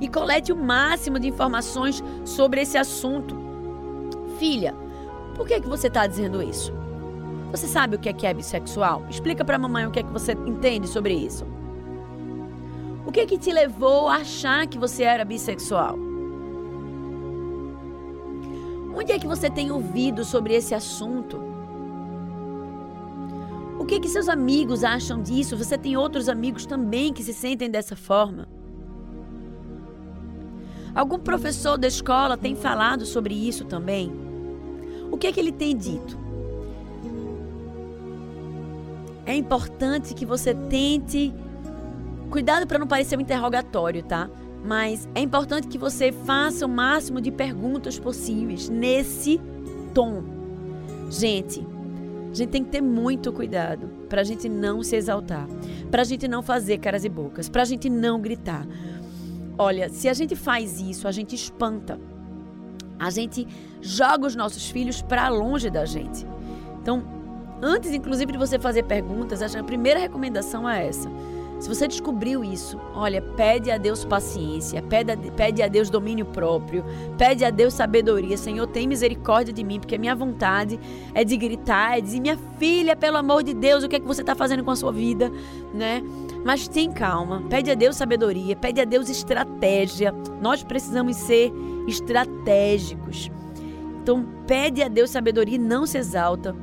E 0.00 0.08
colete 0.08 0.52
o 0.52 0.56
máximo 0.56 1.18
de 1.18 1.28
informações 1.28 2.02
sobre 2.24 2.60
esse 2.62 2.76
assunto. 2.76 3.36
Filha, 4.38 4.74
por 5.34 5.46
que, 5.46 5.60
que 5.60 5.68
você 5.68 5.88
está 5.88 6.06
dizendo 6.06 6.42
isso? 6.42 6.72
Você 7.50 7.66
sabe 7.66 7.96
o 7.96 7.98
que 7.98 8.08
é, 8.08 8.12
que 8.12 8.26
é 8.26 8.34
bissexual? 8.34 9.04
Explica 9.08 9.44
para 9.44 9.56
a 9.56 9.58
mamãe 9.58 9.86
o 9.86 9.90
que 9.90 10.00
é 10.00 10.02
que 10.02 10.12
você 10.12 10.32
entende 10.32 10.88
sobre 10.88 11.14
isso. 11.14 11.46
O 13.06 13.12
que 13.12 13.20
é 13.20 13.26
que 13.26 13.38
te 13.38 13.52
levou 13.52 14.08
a 14.08 14.16
achar 14.16 14.66
que 14.66 14.78
você 14.78 15.04
era 15.04 15.24
bissexual? 15.24 15.96
Onde 18.96 19.12
é 19.12 19.18
que 19.18 19.26
você 19.26 19.50
tem 19.50 19.70
ouvido 19.70 20.24
sobre 20.24 20.54
esse 20.54 20.74
assunto? 20.74 21.40
O 23.78 23.84
que 23.84 23.96
é 23.96 24.00
que 24.00 24.08
seus 24.08 24.28
amigos 24.28 24.82
acham 24.82 25.20
disso? 25.20 25.56
Você 25.56 25.76
tem 25.76 25.96
outros 25.96 26.28
amigos 26.28 26.64
também 26.64 27.12
que 27.12 27.22
se 27.22 27.34
sentem 27.34 27.70
dessa 27.70 27.94
forma? 27.94 28.48
Algum 30.94 31.18
professor 31.18 31.76
da 31.76 31.88
escola 31.88 32.36
tem 32.36 32.54
falado 32.54 33.04
sobre 33.04 33.34
isso 33.34 33.64
também? 33.64 34.12
O 35.10 35.16
que 35.16 35.26
é 35.26 35.32
que 35.32 35.40
ele 35.40 35.52
tem 35.52 35.76
dito? 35.76 36.18
É 39.26 39.34
importante 39.34 40.14
que 40.14 40.24
você 40.24 40.54
tente. 40.54 41.32
Cuidado 42.30 42.66
para 42.66 42.78
não 42.78 42.86
parecer 42.86 43.16
um 43.16 43.20
interrogatório, 43.20 44.02
tá? 44.02 44.28
Mas 44.64 45.08
é 45.14 45.20
importante 45.20 45.68
que 45.68 45.78
você 45.78 46.10
faça 46.10 46.64
o 46.64 46.68
máximo 46.68 47.20
de 47.20 47.30
perguntas 47.30 47.98
possíveis 47.98 48.68
nesse 48.68 49.40
tom. 49.92 50.22
Gente, 51.10 51.66
a 52.30 52.34
gente 52.34 52.50
tem 52.50 52.64
que 52.64 52.70
ter 52.70 52.80
muito 52.80 53.32
cuidado 53.32 53.88
para 54.08 54.20
a 54.20 54.24
gente 54.24 54.48
não 54.48 54.82
se 54.82 54.96
exaltar, 54.96 55.46
para 55.90 56.02
a 56.02 56.04
gente 56.04 56.26
não 56.26 56.42
fazer 56.42 56.78
caras 56.78 57.04
e 57.04 57.08
bocas, 57.08 57.48
para 57.48 57.62
a 57.62 57.64
gente 57.64 57.88
não 57.88 58.20
gritar. 58.20 58.66
Olha, 59.56 59.88
se 59.88 60.08
a 60.08 60.14
gente 60.14 60.34
faz 60.34 60.80
isso, 60.80 61.06
a 61.06 61.12
gente 61.12 61.34
espanta. 61.34 61.98
A 62.98 63.10
gente 63.10 63.46
joga 63.80 64.26
os 64.26 64.34
nossos 64.34 64.68
filhos 64.68 65.02
para 65.02 65.28
longe 65.28 65.70
da 65.70 65.84
gente. 65.84 66.26
Então, 66.80 67.02
antes 67.62 67.92
inclusive 67.92 68.32
de 68.32 68.38
você 68.38 68.58
fazer 68.58 68.84
perguntas, 68.84 69.42
a 69.54 69.62
primeira 69.62 70.00
recomendação 70.00 70.68
é 70.68 70.86
essa. 70.86 71.10
Se 71.60 71.68
você 71.68 71.86
descobriu 71.86 72.44
isso, 72.44 72.78
olha, 72.94 73.22
pede 73.22 73.70
a 73.70 73.78
Deus 73.78 74.04
paciência, 74.04 74.82
pede 74.82 75.12
a, 75.12 75.16
pede 75.16 75.62
a 75.62 75.68
Deus 75.68 75.88
domínio 75.88 76.26
próprio, 76.26 76.84
pede 77.16 77.44
a 77.44 77.50
Deus 77.50 77.72
sabedoria. 77.72 78.36
Senhor, 78.36 78.66
tem 78.66 78.86
misericórdia 78.86 79.52
de 79.52 79.64
mim, 79.64 79.78
porque 79.78 79.94
a 79.94 79.98
minha 79.98 80.14
vontade 80.14 80.78
é 81.14 81.24
de 81.24 81.36
gritar, 81.36 81.96
é 81.96 82.00
dizer, 82.00 82.20
minha 82.20 82.36
filha, 82.58 82.94
pelo 82.96 83.16
amor 83.16 83.42
de 83.42 83.54
Deus, 83.54 83.84
o 83.84 83.88
que 83.88 83.96
é 83.96 84.00
que 84.00 84.06
você 84.06 84.20
está 84.20 84.34
fazendo 84.34 84.64
com 84.64 84.72
a 84.72 84.76
sua 84.76 84.92
vida, 84.92 85.30
né? 85.72 86.02
Mas 86.44 86.68
tem 86.68 86.92
calma, 86.92 87.42
pede 87.48 87.70
a 87.70 87.74
Deus 87.74 87.96
sabedoria, 87.96 88.54
pede 88.54 88.80
a 88.80 88.84
Deus 88.84 89.08
estratégia. 89.08 90.12
Nós 90.42 90.62
precisamos 90.62 91.16
ser 91.16 91.50
estratégicos. 91.88 93.30
Então, 94.02 94.26
pede 94.46 94.82
a 94.82 94.88
Deus 94.88 95.08
sabedoria 95.10 95.54
e 95.54 95.58
não 95.58 95.86
se 95.86 95.96
exalta. 95.96 96.54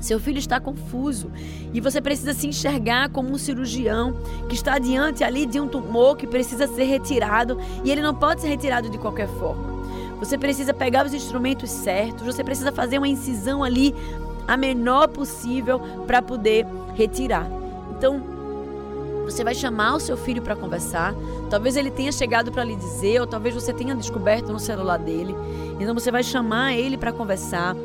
Seu 0.00 0.18
filho 0.18 0.38
está 0.38 0.60
confuso 0.60 1.30
e 1.72 1.80
você 1.80 2.00
precisa 2.00 2.32
se 2.32 2.46
enxergar 2.46 3.08
como 3.10 3.30
um 3.30 3.38
cirurgião 3.38 4.16
que 4.48 4.54
está 4.54 4.78
diante 4.78 5.24
ali 5.24 5.44
de 5.44 5.60
um 5.60 5.68
tumor 5.68 6.16
que 6.16 6.26
precisa 6.26 6.66
ser 6.68 6.84
retirado 6.84 7.58
e 7.84 7.90
ele 7.90 8.00
não 8.00 8.14
pode 8.14 8.40
ser 8.40 8.48
retirado 8.48 8.90
de 8.90 8.98
qualquer 8.98 9.28
forma. 9.28 9.78
Você 10.20 10.36
precisa 10.36 10.74
pegar 10.74 11.06
os 11.06 11.14
instrumentos 11.14 11.70
certos, 11.70 12.26
você 12.26 12.42
precisa 12.42 12.72
fazer 12.72 12.98
uma 12.98 13.08
incisão 13.08 13.62
ali 13.62 13.94
a 14.46 14.56
menor 14.56 15.08
possível 15.08 15.80
para 16.06 16.22
poder 16.22 16.66
retirar. 16.94 17.48
Então, 17.96 18.37
você 19.30 19.44
vai 19.44 19.54
chamar 19.54 19.96
o 19.96 20.00
seu 20.00 20.16
filho 20.16 20.40
para 20.40 20.56
conversar. 20.56 21.14
Talvez 21.50 21.76
ele 21.76 21.90
tenha 21.90 22.10
chegado 22.10 22.50
para 22.50 22.64
lhe 22.64 22.76
dizer, 22.76 23.20
ou 23.20 23.26
talvez 23.26 23.54
você 23.54 23.72
tenha 23.72 23.94
descoberto 23.94 24.52
no 24.52 24.58
celular 24.58 24.98
dele. 24.98 25.34
Então 25.78 25.94
você 25.94 26.10
vai 26.10 26.22
chamar 26.22 26.74
ele 26.74 26.96
para 26.96 27.12
conversar 27.12 27.76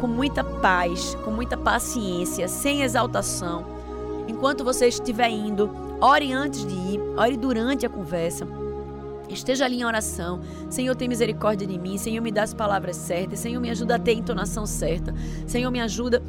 com 0.00 0.06
muita 0.06 0.42
paz, 0.42 1.14
com 1.24 1.30
muita 1.30 1.56
paciência, 1.56 2.48
sem 2.48 2.82
exaltação. 2.82 3.64
Enquanto 4.28 4.64
você 4.64 4.88
estiver 4.88 5.30
indo, 5.30 5.70
ore 6.00 6.32
antes 6.32 6.66
de 6.66 6.74
ir, 6.74 7.00
ore 7.16 7.36
durante 7.36 7.86
a 7.86 7.88
conversa. 7.88 8.46
Esteja 9.28 9.64
ali 9.64 9.80
em 9.80 9.84
oração. 9.84 10.40
Senhor, 10.70 10.94
tem 10.94 11.08
misericórdia 11.08 11.66
de 11.66 11.78
mim. 11.78 11.98
Senhor, 11.98 12.22
me 12.22 12.30
dá 12.30 12.42
as 12.42 12.54
palavras 12.54 12.96
certas. 12.96 13.40
Senhor, 13.40 13.60
me 13.60 13.70
ajuda 13.70 13.96
a 13.96 13.98
ter 13.98 14.12
a 14.12 14.14
entonação 14.14 14.66
certa. 14.66 15.14
Senhor, 15.46 15.70
me 15.70 15.80
ajuda 15.80 16.22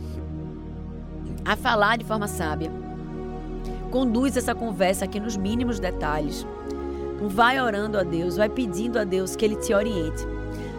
a 1.46 1.56
falar 1.56 1.98
de 1.98 2.06
forma 2.06 2.28
sábia. 2.28 2.87
Conduz 3.92 4.36
essa 4.36 4.54
conversa 4.54 5.06
aqui 5.06 5.20
nos 5.20 5.38
mínimos 5.38 5.80
detalhes. 5.80 6.46
Vai 7.22 7.60
orando 7.62 7.98
a 7.98 8.04
Deus, 8.04 8.38
vai 8.38 8.50
pedindo 8.50 9.00
a 9.00 9.04
Deus 9.04 9.36
que 9.36 9.44
Ele 9.44 9.56
te 9.56 9.74
oriente. 9.74 10.26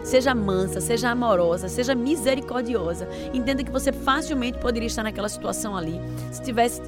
Seja 0.03 0.33
mansa, 0.33 0.79
seja 0.79 1.09
amorosa, 1.09 1.67
seja 1.67 1.93
misericordiosa. 1.93 3.07
Entenda 3.33 3.63
que 3.63 3.71
você 3.71 3.91
facilmente 3.91 4.57
poderia 4.57 4.87
estar 4.87 5.03
naquela 5.03 5.29
situação 5.29 5.75
ali 5.75 5.99
se 6.31 6.41
tivesse 6.41 6.81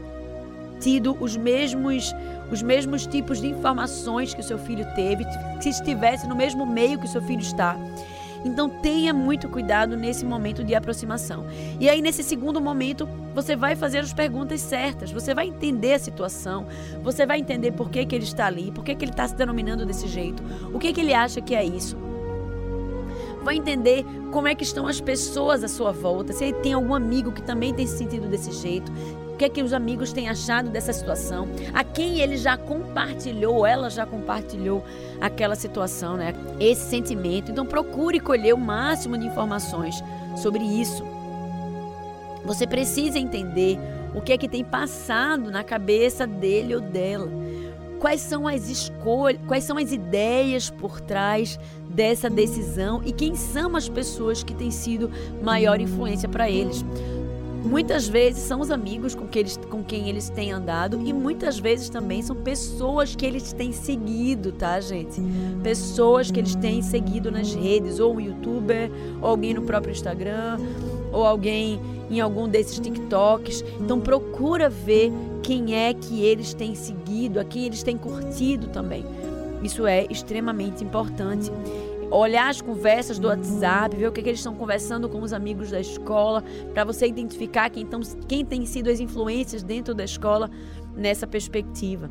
tido 0.79 1.15
os 1.19 1.37
mesmos 1.37 2.11
os 2.51 2.61
mesmos 2.61 3.07
tipos 3.07 3.39
de 3.39 3.47
informações 3.47 4.33
que 4.33 4.41
o 4.41 4.43
seu 4.43 4.57
filho 4.59 4.85
teve, 4.93 5.23
se 5.61 5.69
estivesse 5.69 6.27
no 6.27 6.35
mesmo 6.35 6.65
meio 6.65 6.99
que 6.99 7.05
o 7.05 7.07
seu 7.07 7.21
filho 7.21 7.39
está. 7.39 7.77
Então 8.43 8.69
tenha 8.69 9.13
muito 9.13 9.47
cuidado 9.47 9.95
nesse 9.95 10.25
momento 10.25 10.63
de 10.63 10.73
aproximação. 10.73 11.45
E 11.79 11.89
aí 11.89 12.01
nesse 12.01 12.23
segundo 12.23 12.59
momento, 12.59 13.07
você 13.33 13.55
vai 13.55 13.75
fazer 13.75 13.99
as 13.99 14.13
perguntas 14.13 14.61
certas, 14.61 15.11
você 15.11 15.33
vai 15.33 15.47
entender 15.47 15.93
a 15.93 15.99
situação, 15.99 16.65
você 17.03 17.25
vai 17.25 17.39
entender 17.39 17.71
por 17.71 17.89
que, 17.89 18.05
que 18.05 18.15
ele 18.15 18.23
está 18.23 18.47
ali, 18.47 18.71
por 18.71 18.83
que, 18.83 18.95
que 18.95 19.05
ele 19.05 19.11
está 19.11 19.27
se 19.27 19.35
denominando 19.35 19.85
desse 19.85 20.07
jeito, 20.07 20.43
o 20.73 20.79
que, 20.79 20.91
que 20.91 21.01
ele 21.01 21.13
acha 21.13 21.41
que 21.41 21.55
é 21.55 21.63
isso. 21.63 21.97
Vai 23.43 23.55
entender 23.55 24.05
como 24.31 24.47
é 24.47 24.53
que 24.53 24.63
estão 24.63 24.85
as 24.85 25.01
pessoas 25.01 25.63
à 25.63 25.67
sua 25.67 25.91
volta, 25.91 26.31
se 26.31 26.43
ele 26.43 26.53
tem 26.53 26.73
algum 26.73 26.93
amigo 26.93 27.31
que 27.31 27.41
também 27.41 27.73
tem 27.73 27.87
se 27.87 27.97
sentido 27.97 28.27
desse 28.27 28.51
jeito, 28.51 28.91
que 29.41 29.45
é 29.45 29.49
que 29.49 29.63
os 29.63 29.73
amigos 29.73 30.13
têm 30.13 30.29
achado 30.29 30.69
dessa 30.69 30.93
situação, 30.93 31.47
a 31.73 31.83
quem 31.83 32.19
ele 32.19 32.37
já 32.37 32.55
compartilhou, 32.55 33.65
ela 33.65 33.89
já 33.89 34.05
compartilhou 34.05 34.85
aquela 35.19 35.55
situação, 35.55 36.15
né? 36.15 36.35
Esse 36.59 36.87
sentimento. 36.87 37.51
Então 37.51 37.65
procure 37.65 38.19
colher 38.19 38.53
o 38.53 38.57
máximo 38.59 39.17
de 39.17 39.25
informações 39.25 39.95
sobre 40.37 40.63
isso. 40.63 41.03
Você 42.45 42.67
precisa 42.67 43.17
entender 43.17 43.79
o 44.13 44.21
que 44.21 44.31
é 44.31 44.37
que 44.37 44.47
tem 44.47 44.63
passado 44.63 45.49
na 45.49 45.63
cabeça 45.63 46.27
dele 46.27 46.75
ou 46.75 46.81
dela 46.81 47.27
quais 47.99 48.21
são 48.21 48.47
as 48.47 48.67
escolhas, 48.67 49.39
quais 49.47 49.63
são 49.63 49.77
as 49.77 49.91
ideias 49.91 50.71
por 50.71 50.99
trás 50.99 51.59
dessa 51.87 52.29
decisão 52.29 53.01
e 53.05 53.11
quem 53.11 53.35
são 53.35 53.75
as 53.75 53.87
pessoas 53.87 54.43
que 54.43 54.55
têm 54.55 54.71
sido 54.71 55.11
maior 55.41 55.79
influência 55.79 56.27
para 56.27 56.49
eles. 56.49 56.83
Muitas 57.63 58.07
vezes 58.07 58.41
são 58.43 58.59
os 58.59 58.71
amigos 58.71 59.13
com, 59.13 59.27
que 59.27 59.37
eles, 59.37 59.57
com 59.69 59.83
quem 59.83 60.09
eles 60.09 60.29
têm 60.29 60.51
andado 60.51 60.99
e 61.05 61.13
muitas 61.13 61.59
vezes 61.59 61.89
também 61.89 62.21
são 62.21 62.35
pessoas 62.35 63.15
que 63.15 63.25
eles 63.25 63.53
têm 63.53 63.71
seguido, 63.71 64.51
tá, 64.51 64.79
gente? 64.79 65.21
Pessoas 65.61 66.31
que 66.31 66.39
eles 66.39 66.55
têm 66.55 66.81
seguido 66.81 67.31
nas 67.31 67.53
redes, 67.53 67.99
ou 67.99 68.15
um 68.15 68.19
youtuber, 68.19 68.89
ou 69.21 69.29
alguém 69.29 69.53
no 69.53 69.61
próprio 69.61 69.91
Instagram, 69.91 70.59
ou 71.11 71.23
alguém 71.23 71.79
em 72.09 72.19
algum 72.19 72.47
desses 72.47 72.79
TikToks. 72.79 73.63
Então 73.79 73.99
procura 73.99 74.67
ver 74.67 75.11
quem 75.43 75.75
é 75.75 75.93
que 75.93 76.23
eles 76.23 76.53
têm 76.53 76.73
seguido, 76.73 77.39
a 77.39 77.43
quem 77.45 77.65
eles 77.65 77.83
têm 77.83 77.97
curtido 77.97 78.67
também. 78.67 79.05
Isso 79.63 79.85
é 79.85 80.05
extremamente 80.09 80.83
importante. 80.83 81.51
Olhar 82.11 82.49
as 82.49 82.61
conversas 82.61 83.17
do 83.17 83.29
WhatsApp, 83.29 83.95
ver 83.95 84.07
o 84.07 84.11
que, 84.11 84.21
que 84.21 84.29
eles 84.29 84.39
estão 84.39 84.53
conversando 84.53 85.07
com 85.07 85.21
os 85.21 85.31
amigos 85.31 85.71
da 85.71 85.79
escola, 85.79 86.43
para 86.73 86.83
você 86.83 87.07
identificar 87.07 87.69
quem, 87.69 87.85
tão, 87.85 88.01
quem 88.27 88.45
tem 88.45 88.65
sido 88.65 88.89
as 88.89 88.99
influências 88.99 89.63
dentro 89.63 89.95
da 89.95 90.03
escola 90.03 90.51
nessa 90.95 91.25
perspectiva. 91.25 92.09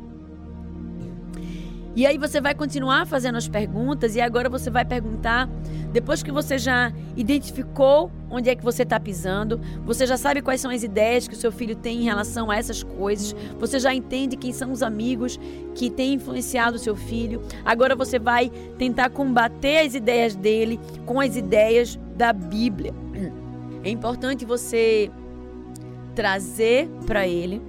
E 1.93 2.05
aí 2.05 2.17
você 2.17 2.39
vai 2.39 2.55
continuar 2.55 3.05
fazendo 3.05 3.37
as 3.37 3.49
perguntas 3.49 4.15
e 4.15 4.21
agora 4.21 4.47
você 4.47 4.69
vai 4.69 4.85
perguntar, 4.85 5.49
depois 5.91 6.23
que 6.23 6.31
você 6.31 6.57
já 6.57 6.91
identificou 7.17 8.09
onde 8.29 8.49
é 8.49 8.55
que 8.55 8.63
você 8.63 8.83
está 8.83 8.97
pisando, 8.97 9.59
você 9.85 10.05
já 10.05 10.15
sabe 10.15 10.41
quais 10.41 10.61
são 10.61 10.71
as 10.71 10.83
ideias 10.83 11.27
que 11.27 11.33
o 11.33 11.37
seu 11.37 11.51
filho 11.51 11.75
tem 11.75 11.99
em 11.99 12.03
relação 12.03 12.49
a 12.49 12.55
essas 12.55 12.81
coisas, 12.81 13.35
você 13.59 13.77
já 13.77 13.93
entende 13.93 14.37
quem 14.37 14.53
são 14.53 14.71
os 14.71 14.81
amigos 14.81 15.37
que 15.75 15.89
têm 15.89 16.13
influenciado 16.13 16.77
o 16.77 16.79
seu 16.79 16.95
filho. 16.95 17.41
Agora 17.65 17.93
você 17.93 18.17
vai 18.17 18.49
tentar 18.77 19.09
combater 19.09 19.79
as 19.79 19.93
ideias 19.93 20.33
dele 20.33 20.79
com 21.05 21.19
as 21.19 21.35
ideias 21.35 21.99
da 22.15 22.31
Bíblia. 22.31 22.93
É 23.83 23.89
importante 23.89 24.45
você 24.45 25.11
trazer 26.15 26.87
para 27.05 27.27
ele 27.27 27.61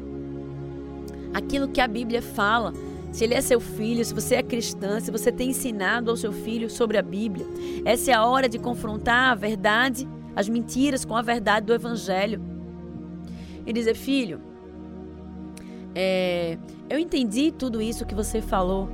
aquilo 1.35 1.67
que 1.67 1.81
a 1.81 1.89
Bíblia 1.89 2.23
fala 2.23 2.73
se 3.13 3.25
ele 3.25 3.35
é 3.35 3.41
seu 3.43 3.61
filho, 3.61 4.03
se 4.05 4.15
você 4.15 4.37
é 4.37 4.43
cristã, 4.43 4.99
se 4.99 5.11
você 5.11 5.31
tem 5.31 5.51
ensinado 5.51 6.11
ao 6.11 6.17
seu 6.17 6.33
filho 6.33 6.71
sobre 6.71 6.97
a 6.97 7.03
Bíblia. 7.03 7.47
Essa 7.85 8.11
é 8.11 8.15
a 8.15 8.25
hora 8.25 8.49
de 8.49 8.59
confrontar 8.59 9.31
a 9.31 9.35
verdade, 9.35 10.09
as 10.35 10.49
mentiras 10.49 11.05
com 11.05 11.15
a 11.15 11.21
verdade 11.21 11.67
do 11.67 11.75
Evangelho. 11.75 12.41
E 13.67 13.73
dizer, 13.73 13.95
filho, 13.95 14.41
é, 15.95 16.57
eu 16.89 16.99
entendi 16.99 17.53
tudo 17.53 17.83
isso 17.83 18.07
que 18.07 18.15
você 18.15 18.41
falou, 18.41 18.89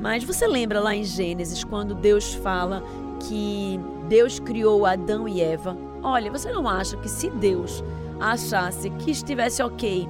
mas 0.00 0.22
você 0.22 0.46
lembra 0.46 0.78
lá 0.78 0.94
em 0.94 1.02
Gênesis 1.02 1.64
quando 1.64 1.94
Deus 1.94 2.34
fala 2.34 2.82
que 3.26 3.80
Deus 4.08 4.38
criou 4.38 4.84
Adão 4.84 5.26
e 5.26 5.40
Eva? 5.40 5.76
Olha, 6.02 6.30
você 6.30 6.52
não 6.52 6.68
acha 6.68 6.98
que 6.98 7.08
se 7.08 7.30
Deus 7.30 7.82
achasse 8.20 8.90
que 8.90 9.10
estivesse 9.10 9.62
ok 9.62 10.06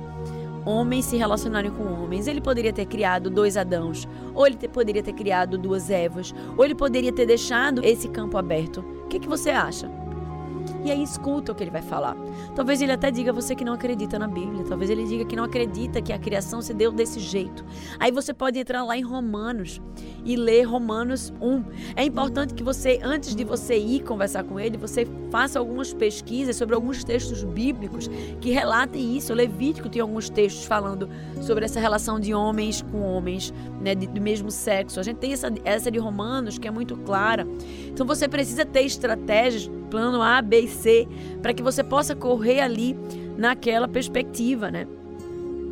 homens 0.69 1.07
se 1.07 1.17
relacionarem 1.17 1.71
com 1.71 1.85
homens. 1.85 2.27
Ele 2.27 2.41
poderia 2.41 2.73
ter 2.73 2.87
criado 2.87 3.31
dois 3.31 3.57
Adãos, 3.57 4.07
ou 4.35 4.47
ele 4.47 4.57
poderia 4.69 5.03
ter 5.03 5.13
criado 5.13 5.57
duas 5.57 5.89
Evas, 5.89 6.35
ou 6.57 6.65
ele 6.65 6.75
poderia 6.75 7.13
ter 7.13 7.27
deixado 7.27 7.85
esse 7.85 8.09
campo 8.09 8.37
aberto. 8.37 8.81
O 9.05 9.09
que, 9.09 9.19
que 9.19 9.29
você 9.29 9.51
acha? 9.51 9.91
E 10.85 10.91
aí 10.91 11.03
escuta 11.03 11.53
o 11.53 11.55
que 11.55 11.63
ele 11.63 11.71
vai 11.71 11.83
falar. 11.83 12.17
Talvez 12.55 12.81
ele 12.81 12.93
até 12.93 13.11
diga 13.11 13.31
a 13.31 13.35
você 13.35 13.55
que 13.55 13.65
não 13.65 13.73
acredita 13.73 14.19
na 14.19 14.29
Bíblia. 14.29 14.65
Talvez 14.69 14.91
ele 14.91 15.05
diga 15.05 15.25
que 15.25 15.37
não 15.37 15.45
acredita 15.45 16.01
que 16.01 16.13
a 16.13 16.19
criação 16.19 16.61
se 16.63 16.73
deu 16.75 16.93
desse 16.93 17.21
jeito. 17.21 17.65
Aí 17.99 18.11
você 18.11 18.33
pode 18.33 18.59
entrar 18.59 18.85
lá 18.85 18.97
em 18.97 19.03
Romanos 19.03 19.81
e 20.25 20.37
ler 20.37 20.63
Romanos 20.63 21.33
1. 21.41 21.65
É 21.97 22.05
importante 22.05 22.55
que 22.55 22.63
você, 22.63 23.01
antes 23.03 23.35
de 23.35 23.45
você 23.45 23.77
ir 23.77 24.03
conversar 24.03 24.45
com 24.45 24.59
ele, 24.59 24.77
você 24.77 25.07
faça 25.31 25.59
algumas 25.59 25.93
pesquisas 25.93 26.57
sobre 26.57 26.75
alguns 26.75 27.05
textos 27.05 27.45
bíblicos 27.45 28.09
que 28.41 28.51
relatem 28.51 29.17
isso. 29.17 29.33
O 29.33 29.37
Levítico 29.37 29.89
tem 29.89 30.01
alguns 30.03 30.29
textos 30.29 30.65
falando 30.65 31.09
sobre 31.43 31.65
essa 31.65 31.81
relação 31.81 32.19
de 32.19 32.35
homens 32.35 32.83
com 32.83 33.01
homens, 33.01 33.53
né, 33.81 33.95
do 33.95 34.21
mesmo 34.21 34.51
sexo. 34.51 35.01
A 35.01 35.03
gente 35.03 35.17
tem 35.17 35.33
essa, 35.33 35.53
essa 35.65 35.91
de 35.91 35.99
Romanos 35.99 36.59
que 36.59 36.69
é 36.69 36.71
muito 36.71 36.97
clara. 36.97 37.47
Então 37.87 38.07
você 38.07 38.29
precisa 38.29 38.65
ter 38.65 38.83
estratégias, 38.83 39.71
plano 39.89 40.23
A, 40.23 40.41
B 40.41 40.61
e 40.61 40.69
C, 40.69 41.09
para 41.43 41.53
que 41.53 41.63
você 41.63 41.83
possa 41.83 42.15
correr 42.15 42.61
ali 42.61 42.97
naquela 43.37 43.89
perspectiva, 43.89 44.71
né? 44.71 44.87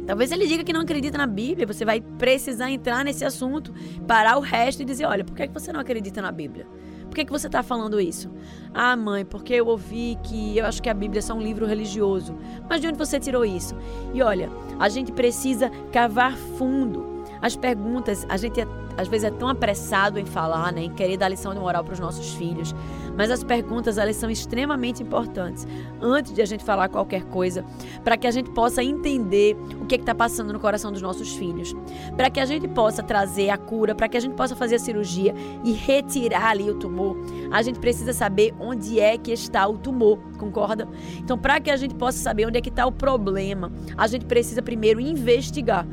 Talvez 0.07 0.31
ele 0.31 0.47
diga 0.47 0.63
que 0.63 0.73
não 0.73 0.83
acredita 0.83 1.19
na 1.19 1.27
Bíblia, 1.27 1.67
você 1.67 1.85
vai 1.85 2.01
precisar 2.01 2.71
entrar 2.71 3.05
nesse 3.05 3.25
assunto, 3.25 3.75
parar 4.07 4.39
o 4.39 4.41
resto 4.41 4.83
e 4.83 4.85
dizer: 4.85 5.05
olha, 5.05 5.25
por 5.25 5.35
que 5.35 5.49
você 5.49 5.73
não 5.73 5.81
acredita 5.81 6.23
na 6.23 6.31
Bíblia? 6.31 6.67
Por 7.07 7.15
que 7.15 7.31
você 7.31 7.47
está 7.47 7.63
falando 7.63 8.01
isso? 8.01 8.31
Ah, 8.75 8.95
mãe, 8.95 9.25
porque 9.25 9.55
eu 9.55 9.67
ouvi 9.67 10.19
que 10.23 10.59
eu 10.59 10.67
acho 10.67 10.83
que 10.83 10.89
a 10.89 10.95
Bíblia 10.95 11.21
é 11.21 11.23
só 11.23 11.35
um 11.35 11.41
livro 11.41 11.67
religioso. 11.67 12.37
Mas 12.69 12.81
de 12.81 12.89
onde 12.89 12.99
você 12.99 13.19
tirou 13.19 13.45
isso? 13.45 13.75
E 14.13 14.23
olha, 14.23 14.51
a 14.79 14.89
gente 14.89 15.11
precisa 15.13 15.71
cavar 15.91 16.37
fundo. 16.37 17.16
As 17.47 17.55
perguntas, 17.55 18.27
a 18.29 18.37
gente 18.37 18.61
é 18.61 18.67
às 18.97 19.09
vezes 19.09 19.25
é 19.25 19.31
tão 19.31 19.49
apressado 19.49 20.19
em 20.19 20.25
falar, 20.25 20.73
né, 20.73 20.85
em 20.85 20.91
querer 20.91 21.17
dar 21.17 21.29
lição 21.29 21.53
de 21.53 21.61
moral 21.61 21.85
para 21.85 21.93
os 21.93 22.01
nossos 22.01 22.35
filhos. 22.35 22.75
Mas 23.17 23.31
as 23.31 23.43
perguntas, 23.43 23.99
elas 23.99 24.17
são 24.17 24.31
extremamente 24.31 25.03
importantes 25.03 25.67
antes 26.01 26.33
de 26.33 26.43
a 26.43 26.45
gente 26.45 26.65
falar 26.65 26.89
qualquer 26.89 27.25
coisa, 27.25 27.65
para 28.05 28.17
que 28.17 28.27
a 28.27 28.31
gente 28.31 28.51
possa 28.51 28.83
entender 28.83 29.57
o 29.81 29.87
que 29.87 29.95
é 29.95 29.99
está 29.99 30.15
passando 30.15 30.53
no 30.53 30.61
coração 30.61 30.93
dos 30.93 31.03
nossos 31.03 31.35
filhos, 31.35 31.75
para 32.17 32.31
que 32.31 32.39
a 32.39 32.47
gente 32.47 32.69
possa 32.69 33.03
trazer 33.03 33.51
a 33.51 33.57
cura, 33.57 33.95
para 33.95 34.09
que 34.09 34.17
a 34.17 34.21
gente 34.21 34.35
possa 34.35 34.55
fazer 34.55 34.77
a 34.77 34.79
cirurgia 34.79 35.35
e 35.65 35.73
retirar 35.73 36.51
ali 36.51 36.71
o 36.71 36.75
tumor. 36.75 37.17
A 37.51 37.63
gente 37.63 37.79
precisa 37.79 38.13
saber 38.13 38.55
onde 38.61 39.01
é 39.01 39.19
que 39.19 39.33
está 39.33 39.67
o 39.67 39.79
tumor, 39.79 40.19
concorda? 40.39 40.87
Então, 41.19 41.37
para 41.37 41.59
que 41.59 41.71
a 41.71 41.77
gente 41.77 41.95
possa 41.95 42.19
saber 42.19 42.47
onde 42.47 42.59
é 42.59 42.61
que 42.61 42.69
está 42.69 42.87
o 42.87 42.93
problema, 42.93 43.73
a 43.97 44.07
gente 44.07 44.27
precisa 44.27 44.63
primeiro 44.63 45.01
investigar. 45.01 45.87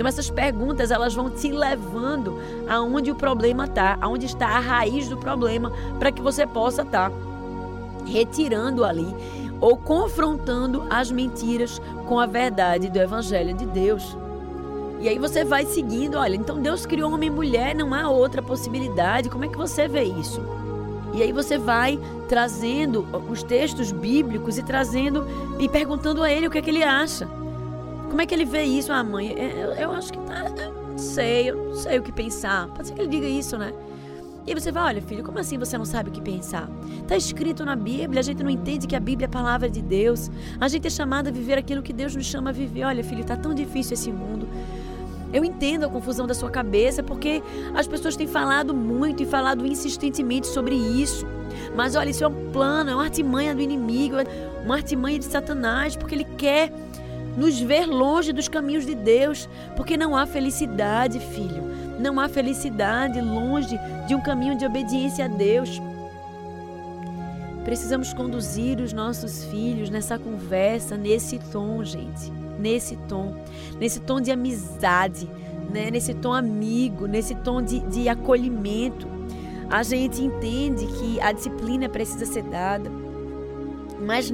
Então 0.00 0.08
essas 0.08 0.30
perguntas 0.30 0.90
elas 0.90 1.14
vão 1.14 1.28
te 1.28 1.52
levando 1.52 2.40
aonde 2.66 3.10
o 3.10 3.14
problema 3.14 3.66
está, 3.66 3.98
aonde 4.00 4.24
está 4.24 4.46
a 4.48 4.58
raiz 4.58 5.10
do 5.10 5.18
problema, 5.18 5.70
para 5.98 6.10
que 6.10 6.22
você 6.22 6.46
possa 6.46 6.80
estar 6.80 7.10
tá 7.10 7.16
retirando 8.06 8.82
ali 8.82 9.14
ou 9.60 9.76
confrontando 9.76 10.86
as 10.88 11.10
mentiras 11.10 11.82
com 12.08 12.18
a 12.18 12.24
verdade 12.24 12.88
do 12.88 12.98
evangelho 12.98 13.52
de 13.52 13.66
Deus. 13.66 14.16
E 15.00 15.06
aí 15.06 15.18
você 15.18 15.44
vai 15.44 15.66
seguindo, 15.66 16.16
olha, 16.16 16.34
então 16.34 16.62
Deus 16.62 16.86
criou 16.86 17.12
homem 17.12 17.28
e 17.28 17.30
mulher, 17.32 17.74
não 17.74 17.92
há 17.92 18.08
outra 18.08 18.40
possibilidade. 18.40 19.28
Como 19.28 19.44
é 19.44 19.48
que 19.48 19.58
você 19.58 19.86
vê 19.86 20.04
isso? 20.04 20.40
E 21.12 21.22
aí 21.22 21.30
você 21.30 21.58
vai 21.58 22.00
trazendo 22.26 23.06
os 23.28 23.42
textos 23.42 23.92
bíblicos 23.92 24.56
e 24.56 24.62
trazendo 24.62 25.26
e 25.58 25.68
perguntando 25.68 26.22
a 26.22 26.32
ele 26.32 26.46
o 26.46 26.50
que 26.50 26.56
é 26.56 26.62
que 26.62 26.70
ele 26.70 26.82
acha. 26.82 27.28
Como 28.10 28.20
é 28.20 28.26
que 28.26 28.34
ele 28.34 28.44
vê 28.44 28.64
isso? 28.64 28.92
Ah, 28.92 29.04
mãe, 29.04 29.32
é, 29.38 29.64
eu, 29.64 29.72
eu 29.72 29.92
acho 29.92 30.12
que 30.12 30.18
tá. 30.20 30.44
Eu 30.58 30.72
não 30.72 30.98
sei, 30.98 31.50
eu 31.50 31.56
não 31.68 31.74
sei 31.76 31.98
o 31.98 32.02
que 32.02 32.12
pensar. 32.12 32.66
Pode 32.68 32.88
ser 32.88 32.94
que 32.94 33.00
ele 33.00 33.08
diga 33.08 33.26
isso, 33.26 33.56
né? 33.56 33.72
E 34.46 34.54
você 34.54 34.72
vai, 34.72 34.82
olha, 34.82 35.02
filho, 35.02 35.22
como 35.22 35.38
assim 35.38 35.56
você 35.56 35.78
não 35.78 35.84
sabe 35.84 36.10
o 36.10 36.12
que 36.12 36.20
pensar? 36.20 36.68
Está 37.02 37.16
escrito 37.16 37.64
na 37.64 37.76
Bíblia, 37.76 38.18
a 38.18 38.22
gente 38.22 38.42
não 38.42 38.50
entende 38.50 38.86
que 38.86 38.96
a 38.96 39.00
Bíblia 39.00 39.26
é 39.26 39.28
a 39.28 39.30
palavra 39.30 39.70
de 39.70 39.80
Deus. 39.80 40.28
A 40.60 40.66
gente 40.66 40.88
é 40.88 40.90
chamado 40.90 41.28
a 41.28 41.30
viver 41.30 41.56
aquilo 41.56 41.82
que 41.82 41.92
Deus 41.92 42.16
nos 42.16 42.26
chama 42.26 42.50
a 42.50 42.52
viver. 42.52 42.84
Olha, 42.84 43.04
filho, 43.04 43.20
está 43.20 43.36
tão 43.36 43.54
difícil 43.54 43.94
esse 43.94 44.10
mundo. 44.10 44.48
Eu 45.32 45.44
entendo 45.44 45.84
a 45.86 45.88
confusão 45.88 46.26
da 46.26 46.34
sua 46.34 46.50
cabeça, 46.50 47.02
porque 47.02 47.40
as 47.74 47.86
pessoas 47.86 48.16
têm 48.16 48.26
falado 48.26 48.74
muito 48.74 49.22
e 49.22 49.26
falado 49.26 49.64
insistentemente 49.64 50.48
sobre 50.48 50.74
isso. 50.74 51.24
Mas 51.76 51.94
olha, 51.94 52.10
isso 52.10 52.24
é 52.24 52.26
um 52.26 52.50
plano, 52.50 52.90
é 52.90 52.94
uma 52.94 53.04
artimanha 53.04 53.54
do 53.54 53.60
inimigo, 53.60 54.16
é 54.16 54.24
uma 54.64 54.74
artimanha 54.74 55.18
de 55.18 55.26
Satanás, 55.26 55.94
porque 55.94 56.16
ele 56.16 56.24
quer 56.24 56.72
nos 57.40 57.58
ver 57.58 57.86
longe 57.86 58.34
dos 58.34 58.48
caminhos 58.48 58.84
de 58.84 58.94
Deus, 58.94 59.48
porque 59.74 59.96
não 59.96 60.14
há 60.14 60.26
felicidade, 60.26 61.18
filho. 61.18 61.62
Não 61.98 62.20
há 62.20 62.28
felicidade 62.28 63.18
longe 63.18 63.78
de 64.06 64.14
um 64.14 64.20
caminho 64.20 64.58
de 64.58 64.66
obediência 64.66 65.24
a 65.24 65.28
Deus. 65.28 65.80
Precisamos 67.64 68.12
conduzir 68.12 68.78
os 68.78 68.92
nossos 68.92 69.44
filhos 69.46 69.88
nessa 69.88 70.18
conversa, 70.18 70.98
nesse 70.98 71.38
tom, 71.50 71.82
gente. 71.82 72.30
Nesse 72.58 72.96
tom. 73.08 73.34
Nesse 73.78 74.00
tom 74.00 74.20
de 74.20 74.30
amizade, 74.30 75.26
né? 75.72 75.90
nesse 75.90 76.12
tom 76.12 76.34
amigo, 76.34 77.06
nesse 77.06 77.34
tom 77.36 77.62
de, 77.62 77.80
de 77.80 78.06
acolhimento. 78.06 79.08
A 79.70 79.82
gente 79.82 80.22
entende 80.22 80.86
que 80.86 81.18
a 81.22 81.32
disciplina 81.32 81.88
precisa 81.88 82.26
ser 82.26 82.42
dada, 82.42 82.90
mas 83.98 84.30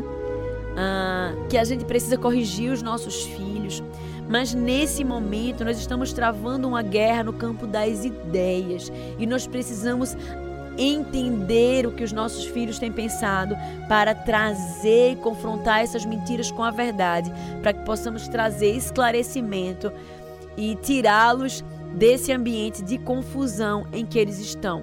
ah, 0.77 1.33
que 1.49 1.57
a 1.57 1.65
gente 1.65 1.85
precisa 1.85 2.17
corrigir 2.17 2.71
os 2.71 2.83
nossos 2.83 3.25
filhos. 3.25 3.83
Mas 4.29 4.53
nesse 4.53 5.05
momento 5.05 5.65
nós 5.65 5.79
estamos 5.79 6.13
travando 6.13 6.69
uma 6.69 6.83
guerra 6.83 7.25
no 7.25 7.33
campo 7.33 7.67
das 7.67 8.05
ideias 8.05 8.93
e 9.19 9.27
nós 9.27 9.47
precisamos 9.47 10.17
entender 10.79 11.87
o 11.87 11.93
que 11.93 12.05
os 12.05 12.13
nossos 12.13 12.45
filhos 12.45 12.79
têm 12.79 12.93
pensado 12.93 13.57
para 13.89 14.15
trazer 14.15 15.13
e 15.13 15.17
confrontar 15.17 15.81
essas 15.81 16.05
mentiras 16.05 16.51
com 16.51 16.63
a 16.63 16.71
verdade, 16.71 17.33
para 17.63 17.73
que 17.73 17.85
possamos 17.85 18.29
trazer 18.29 18.73
esclarecimento 18.73 19.91
e 20.57 20.75
tirá-los 20.77 21.65
desse 21.95 22.33
ambiente 22.33 22.83
de 22.83 22.99
confusão 22.99 23.87
em 23.93 24.05
que 24.05 24.19
eles 24.19 24.39
estão. 24.39 24.83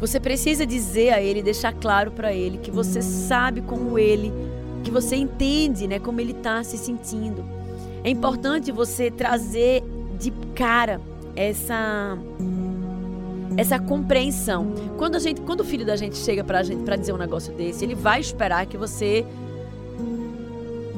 Você 0.00 0.18
precisa 0.18 0.64
dizer 0.64 1.10
a 1.10 1.20
ele, 1.20 1.42
deixar 1.42 1.74
claro 1.74 2.10
para 2.10 2.32
ele 2.32 2.58
que 2.58 2.70
você 2.70 3.02
sabe 3.02 3.60
como 3.60 3.98
ele, 3.98 4.32
que 4.82 4.90
você 4.90 5.14
entende, 5.14 5.86
né, 5.86 5.98
como 5.98 6.20
ele 6.20 6.32
está 6.32 6.64
se 6.64 6.78
sentindo. 6.78 7.44
É 8.02 8.08
importante 8.08 8.72
você 8.72 9.10
trazer 9.10 9.84
de 10.18 10.30
cara 10.54 11.00
essa 11.36 12.16
essa 13.56 13.78
compreensão. 13.78 14.72
Quando 14.96 15.16
a 15.16 15.18
gente, 15.18 15.40
quando 15.42 15.60
o 15.60 15.64
filho 15.64 15.84
da 15.84 15.96
gente 15.96 16.16
chega 16.16 16.42
pra 16.42 16.62
gente 16.62 16.82
para 16.82 16.96
dizer 16.96 17.12
um 17.12 17.18
negócio 17.18 17.52
desse, 17.52 17.84
ele 17.84 17.94
vai 17.94 18.20
esperar 18.20 18.64
que 18.64 18.76
você 18.76 19.26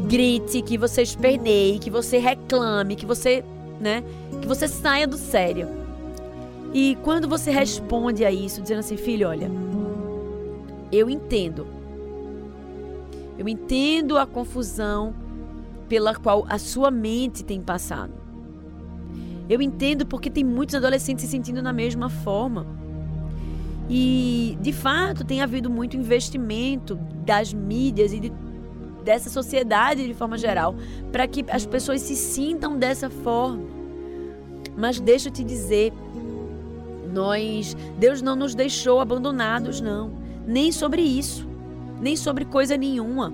grite, 0.07 0.63
que 0.63 0.77
você 0.77 1.03
esperneie, 1.03 1.79
que 1.79 1.91
você 1.91 2.19
reclame, 2.19 2.95
que 2.95 3.07
você, 3.07 3.43
né, 3.81 4.05
que 4.41 4.47
você 4.47 4.69
saia 4.69 5.07
do 5.09 5.17
sério. 5.17 5.82
E 6.75 6.97
quando 7.03 7.29
você 7.29 7.51
responde 7.51 8.25
a 8.25 8.31
isso, 8.31 8.63
dizendo 8.63 8.79
assim, 8.79 8.97
filho, 8.97 9.29
olha, 9.29 9.51
eu 10.91 11.11
entendo. 11.11 11.67
Eu 13.39 13.49
entendo 13.49 14.17
a 14.19 14.27
confusão 14.27 15.15
pela 15.89 16.15
qual 16.15 16.47
a 16.49 16.59
sua 16.59 16.91
mente 16.91 17.45
tem 17.45 17.61
passado. 17.61 18.13
Eu 19.49 19.61
entendo 19.61 20.07
porque 20.07 20.31
tem 20.31 20.45
muitos 20.45 20.75
adolescentes 20.75 21.25
se 21.25 21.31
sentindo 21.31 21.63
na 21.63 21.73
mesma 21.73 22.09
forma. 22.09 22.67
E, 23.91 24.57
de 24.61 24.73
fato, 24.73 25.25
tem 25.25 25.43
havido 25.43 25.69
muito 25.69 25.97
investimento 25.97 26.95
das 27.27 27.53
mídias 27.53 28.13
e 28.13 28.21
de, 28.21 28.33
dessa 29.05 29.29
sociedade 29.29 30.07
de 30.07 30.15
forma 30.15 30.39
geral 30.39 30.75
para 31.11 31.27
que 31.27 31.45
as 31.51 31.67
pessoas 31.67 32.01
se 32.01 32.17
sintam 32.17 32.79
dessa 32.79 33.11
forma. 33.11 33.63
Mas 34.77 34.99
deixa 34.99 35.29
eu 35.29 35.33
te 35.33 35.45
dizer, 35.45 35.93
nós, 37.13 37.77
Deus 37.99 38.23
não 38.23 38.35
nos 38.35 38.55
deixou 38.55 39.01
abandonados, 39.01 39.81
não. 39.81 40.13
Nem 40.47 40.73
sobre 40.73 41.03
isso, 41.03 41.47
nem 42.01 42.17
sobre 42.17 42.45
coisa 42.45 42.77
nenhuma. 42.77 43.33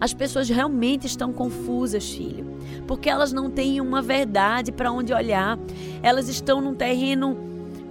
As 0.00 0.14
pessoas 0.14 0.48
realmente 0.48 1.06
estão 1.06 1.32
confusas, 1.32 2.10
filho, 2.10 2.46
porque 2.86 3.10
elas 3.10 3.32
não 3.32 3.50
têm 3.50 3.80
uma 3.80 4.00
verdade 4.00 4.72
para 4.72 4.90
onde 4.90 5.12
olhar. 5.12 5.58
Elas 6.02 6.28
estão 6.28 6.60
num 6.60 6.74
terreno 6.74 7.36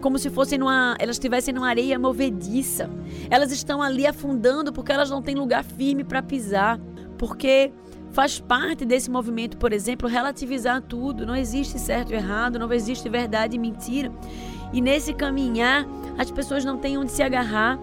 como 0.02 0.18
se 0.18 0.30
fossem 0.30 0.58
numa, 0.58 0.96
elas 0.98 1.16
estivessem 1.16 1.54
numa 1.54 1.68
areia 1.68 2.00
movediça. 2.00 2.90
Elas 3.30 3.52
estão 3.52 3.82
ali 3.82 4.08
afundando 4.08 4.74
porque 4.74 4.92
elas 4.92 5.10
não 5.10 5.22
têm 5.22 5.36
lugar 5.36 5.64
firme 5.64 6.04
para 6.04 6.22
pisar, 6.22 6.80
porque 7.18 7.72
faz 8.12 8.40
parte 8.40 8.86
desse 8.86 9.10
movimento, 9.10 9.58
por 9.58 9.72
exemplo, 9.74 10.08
relativizar 10.08 10.82
tudo. 10.82 11.26
Não 11.26 11.36
existe 11.36 11.78
certo 11.78 12.12
e 12.12 12.16
errado, 12.16 12.58
não 12.58 12.72
existe 12.74 13.08
verdade 13.10 13.56
e 13.56 13.60
mentira. 13.60 14.12
E 14.72 14.82
nesse 14.82 15.14
caminhar, 15.14 15.86
as 16.18 16.30
pessoas 16.32 16.64
não 16.64 16.78
têm 16.78 16.98
onde 16.98 17.12
se 17.12 17.24
agarrar. 17.24 17.80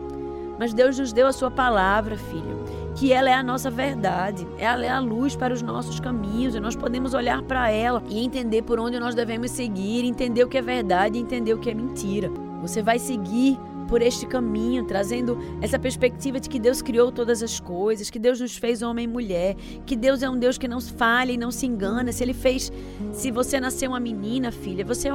Mas 0.58 0.72
Deus 0.72 0.98
nos 0.98 1.12
deu 1.12 1.26
a 1.26 1.32
sua 1.32 1.50
palavra, 1.50 2.16
filho, 2.16 2.64
que 2.94 3.12
ela 3.12 3.28
é 3.28 3.34
a 3.34 3.42
nossa 3.42 3.70
verdade, 3.70 4.46
ela 4.58 4.86
é 4.86 4.88
a 4.88 4.98
luz 4.98 5.36
para 5.36 5.52
os 5.52 5.60
nossos 5.60 6.00
caminhos, 6.00 6.54
e 6.54 6.60
nós 6.60 6.74
podemos 6.74 7.12
olhar 7.12 7.42
para 7.42 7.70
ela 7.70 8.02
e 8.08 8.24
entender 8.24 8.62
por 8.62 8.80
onde 8.80 8.98
nós 8.98 9.14
devemos 9.14 9.50
seguir, 9.50 10.04
entender 10.04 10.44
o 10.44 10.48
que 10.48 10.56
é 10.56 10.62
verdade 10.62 11.18
e 11.18 11.20
entender 11.20 11.52
o 11.52 11.58
que 11.58 11.68
é 11.68 11.74
mentira. 11.74 12.30
Você 12.62 12.82
vai 12.82 12.98
seguir 12.98 13.58
por 13.88 14.02
este 14.02 14.26
caminho, 14.26 14.84
trazendo 14.84 15.38
essa 15.60 15.78
perspectiva 15.78 16.40
de 16.40 16.48
que 16.48 16.58
Deus 16.58 16.82
criou 16.82 17.10
todas 17.12 17.42
as 17.42 17.60
coisas, 17.60 18.10
que 18.10 18.18
Deus 18.18 18.40
nos 18.40 18.56
fez 18.56 18.82
homem 18.82 19.04
e 19.04 19.08
mulher, 19.08 19.54
que 19.84 19.96
Deus 19.96 20.22
é 20.22 20.28
um 20.28 20.38
Deus 20.38 20.58
que 20.58 20.68
não 20.68 20.80
falha 20.80 21.32
e 21.32 21.36
não 21.36 21.50
se 21.50 21.66
engana. 21.66 22.12
Se 22.12 22.22
Ele 22.22 22.34
fez, 22.34 22.72
se 23.12 23.30
você 23.30 23.60
nasceu 23.60 23.90
uma 23.90 24.00
menina, 24.00 24.50
filha, 24.52 24.84
você 24.84 25.08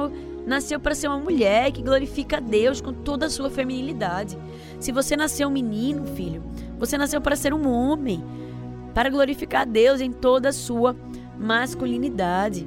nasceu 0.46 0.80
para 0.80 0.94
ser 0.94 1.08
uma 1.08 1.18
mulher 1.18 1.70
que 1.72 1.82
glorifica 1.82 2.38
a 2.38 2.40
Deus 2.40 2.80
com 2.80 2.92
toda 2.92 3.26
a 3.26 3.30
sua 3.30 3.50
feminilidade. 3.50 4.36
Se 4.80 4.92
você 4.92 5.16
nasceu 5.16 5.48
um 5.48 5.52
menino, 5.52 6.04
filho, 6.04 6.42
você 6.78 6.98
nasceu 6.98 7.20
para 7.20 7.36
ser 7.36 7.54
um 7.54 7.68
homem, 7.68 8.22
para 8.94 9.08
glorificar 9.08 9.62
a 9.62 9.64
Deus 9.64 10.00
em 10.00 10.12
toda 10.12 10.48
a 10.48 10.52
sua 10.52 10.96
masculinidade. 11.38 12.66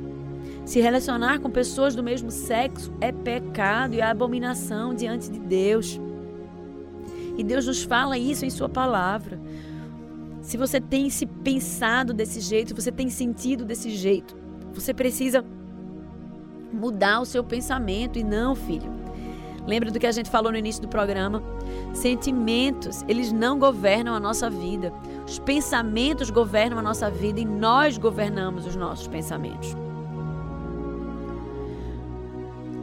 Se 0.65 0.81
relacionar 0.81 1.39
com 1.39 1.49
pessoas 1.49 1.95
do 1.95 2.01
mesmo 2.01 2.31
sexo 2.31 2.91
é 2.99 3.11
pecado 3.11 3.93
e 3.93 4.01
abominação 4.01 4.95
diante 4.95 5.29
de 5.29 5.39
Deus. 5.39 6.01
E 7.37 7.43
Deus 7.43 7.67
nos 7.67 7.83
fala 7.83 8.17
isso 8.17 8.45
em 8.45 8.49
Sua 8.49 8.67
palavra. 8.67 9.39
Se 10.41 10.57
você 10.57 10.81
tem 10.81 11.09
se 11.09 11.27
pensado 11.27 12.13
desse 12.13 12.39
jeito, 12.39 12.75
você 12.75 12.91
tem 12.91 13.09
sentido 13.09 13.63
desse 13.63 13.91
jeito, 13.91 14.35
você 14.73 14.93
precisa 14.93 15.45
mudar 16.73 17.21
o 17.21 17.25
seu 17.25 17.43
pensamento 17.43 18.17
e 18.17 18.23
não, 18.23 18.55
filho. 18.55 18.91
Lembra 19.67 19.91
do 19.91 19.99
que 19.99 20.05
a 20.05 20.11
gente 20.11 20.29
falou 20.29 20.51
no 20.51 20.57
início 20.57 20.81
do 20.81 20.87
programa? 20.87 21.41
Sentimentos, 21.93 23.03
eles 23.07 23.31
não 23.31 23.57
governam 23.57 24.13
a 24.13 24.19
nossa 24.19 24.49
vida. 24.49 24.93
Os 25.27 25.39
pensamentos 25.39 26.29
governam 26.29 26.77
a 26.77 26.83
nossa 26.83 27.09
vida 27.09 27.39
e 27.39 27.45
nós 27.45 27.97
governamos 27.97 28.67
os 28.67 28.75
nossos 28.75 29.07
pensamentos. 29.07 29.75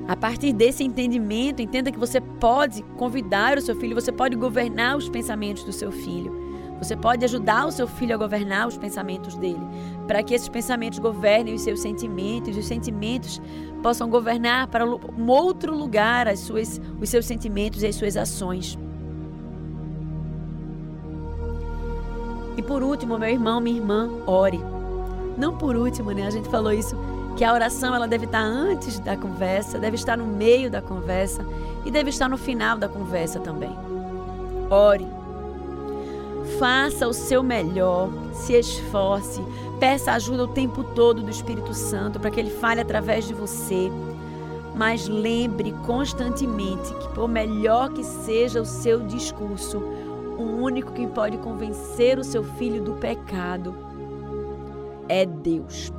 A 0.09 0.17
partir 0.17 0.53
desse 0.53 0.83
entendimento, 0.83 1.63
entenda 1.63 1.93
que 1.93 1.99
você 1.99 2.21
pode 2.21 2.83
convidar 2.97 3.57
o 3.57 3.61
seu 3.61 3.77
filho, 3.77 3.95
você 3.95 4.11
pode 4.11 4.37
governar 4.37 4.97
os 4.97 5.09
pensamentos 5.09 5.63
do 5.63 5.73
seu 5.73 5.93
filho. 5.93 6.43
Você 6.79 6.97
pode 6.97 7.25
ajudar 7.25 7.67
o 7.67 7.71
seu 7.71 7.87
filho 7.87 8.13
a 8.13 8.19
governar 8.19 8.67
os 8.67 8.77
pensamentos 8.77 9.37
dele, 9.37 9.61
para 10.09 10.21
que 10.21 10.35
esses 10.35 10.49
pensamentos 10.49 10.99
governem 10.99 11.55
os 11.55 11.63
seus 11.63 11.81
sentimentos, 11.81 12.57
e 12.57 12.59
os 12.59 12.67
sentimentos 12.67 13.41
possam 13.81 14.11
governar 14.11 14.67
para 14.67 14.85
um 14.85 15.29
outro 15.29 15.73
lugar 15.77 16.27
as 16.27 16.41
suas, 16.41 16.81
os 17.01 17.09
seus 17.09 17.25
sentimentos 17.25 17.85
e 17.85 17.87
as 17.87 17.95
suas 17.95 18.17
ações. 18.17 18.77
E 22.57 22.63
por 22.63 22.83
último, 22.83 23.17
meu 23.17 23.29
irmão, 23.29 23.61
minha 23.61 23.79
irmã, 23.79 24.11
ore. 24.27 24.61
Não 25.39 25.57
por 25.57 25.77
último, 25.77 26.11
né? 26.11 26.27
A 26.27 26.31
gente 26.31 26.49
falou 26.49 26.73
isso 26.73 26.97
que 27.37 27.45
a 27.45 27.53
oração 27.53 27.95
ela 27.95 28.07
deve 28.07 28.27
estar 28.27 28.43
antes 28.43 28.99
da 28.99 29.17
conversa, 29.17 29.79
deve 29.79 29.97
estar 29.97 30.17
no 30.17 30.27
meio 30.27 30.71
da 30.71 30.83
conversa 30.83 31.45
e 31.85 31.91
deve 31.91 32.11
estar 32.11 32.29
no 32.29 32.37
final 32.37 32.77
da 32.77 32.89
conversa 32.89 33.41
também. 33.41 33.75
Ore. 34.71 35.07
Faça 36.59 37.09
o 37.09 37.13
seu 37.13 37.43
melhor, 37.43 38.11
se 38.33 38.55
esforce, 38.55 39.43
peça 39.79 40.13
ajuda 40.13 40.45
o 40.45 40.49
tempo 40.49 40.85
todo 40.85 41.23
do 41.23 41.31
Espírito 41.31 41.73
Santo 41.73 42.21
para 42.21 42.31
que 42.31 42.41
ele 42.41 42.51
fale 42.51 42.81
através 42.81 43.27
de 43.27 43.35
você. 43.35 43.91
Mas 44.75 45.07
lembre 45.07 45.73
constantemente 45.85 46.93
que, 46.95 47.09
por 47.15 47.29
melhor 47.29 47.91
que 47.91 48.03
seja 48.03 48.61
o 48.61 48.67
seu 48.67 49.01
discurso, 49.01 49.79
o 49.79 50.63
único 50.63 50.93
que 50.93 51.07
pode 51.07 51.37
convencer 51.39 52.19
o 52.19 52.25
seu 52.25 52.43
filho 52.43 52.83
do 52.83 52.95
pecado 52.95 53.75
é 55.09 55.27
Deus. 55.27 55.93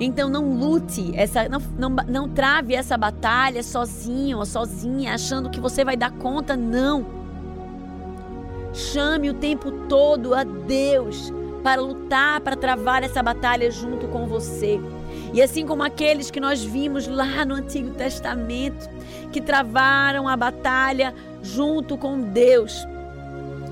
Então 0.00 0.28
não 0.28 0.58
lute, 0.58 1.12
essa, 1.14 1.48
não, 1.48 1.60
não, 1.78 1.90
não 2.08 2.28
trave 2.28 2.74
essa 2.74 2.96
batalha 2.96 3.62
sozinho 3.62 4.38
ou 4.38 4.46
sozinha, 4.46 5.14
achando 5.14 5.50
que 5.50 5.60
você 5.60 5.84
vai 5.84 5.96
dar 5.96 6.10
conta, 6.10 6.56
não. 6.56 7.06
Chame 8.72 9.30
o 9.30 9.34
tempo 9.34 9.70
todo 9.88 10.34
a 10.34 10.42
Deus 10.42 11.32
para 11.62 11.80
lutar, 11.80 12.40
para 12.40 12.56
travar 12.56 13.04
essa 13.04 13.22
batalha 13.22 13.70
junto 13.70 14.08
com 14.08 14.26
você. 14.26 14.80
E 15.32 15.40
assim 15.40 15.64
como 15.64 15.82
aqueles 15.82 16.30
que 16.30 16.40
nós 16.40 16.62
vimos 16.62 17.06
lá 17.06 17.44
no 17.44 17.54
Antigo 17.54 17.90
Testamento, 17.92 18.88
que 19.32 19.40
travaram 19.40 20.28
a 20.28 20.36
batalha 20.36 21.14
junto 21.40 21.96
com 21.96 22.20
Deus, 22.20 22.84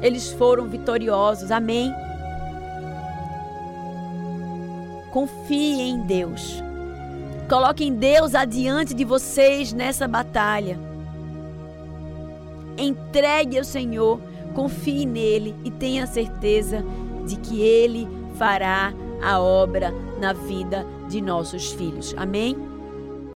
eles 0.01 0.33
foram 0.33 0.67
vitoriosos. 0.69 1.51
Amém? 1.51 1.93
Confie 5.13 5.83
em 5.83 6.01
Deus. 6.01 6.63
Coloquem 7.49 7.95
Deus 7.95 8.35
adiante 8.35 8.95
de 8.95 9.05
vocês 9.05 9.73
nessa 9.73 10.09
batalha. 10.09 10.81
Entregue 12.79 13.59
ao 13.59 13.65
Senhor, 13.65 14.19
confie 14.55 15.05
nele 15.05 15.55
e 15.63 15.71
tenha 15.71 16.07
certeza 16.07 16.83
de 17.27 17.37
que 17.37 17.61
ele 17.61 18.09
fará 18.37 18.95
a 19.23 19.39
obra 19.39 19.93
na 20.19 20.33
vida 20.33 20.87
de 21.11 21.21
nossos 21.21 21.73
filhos. 21.73 22.15
Amém? 22.17 22.72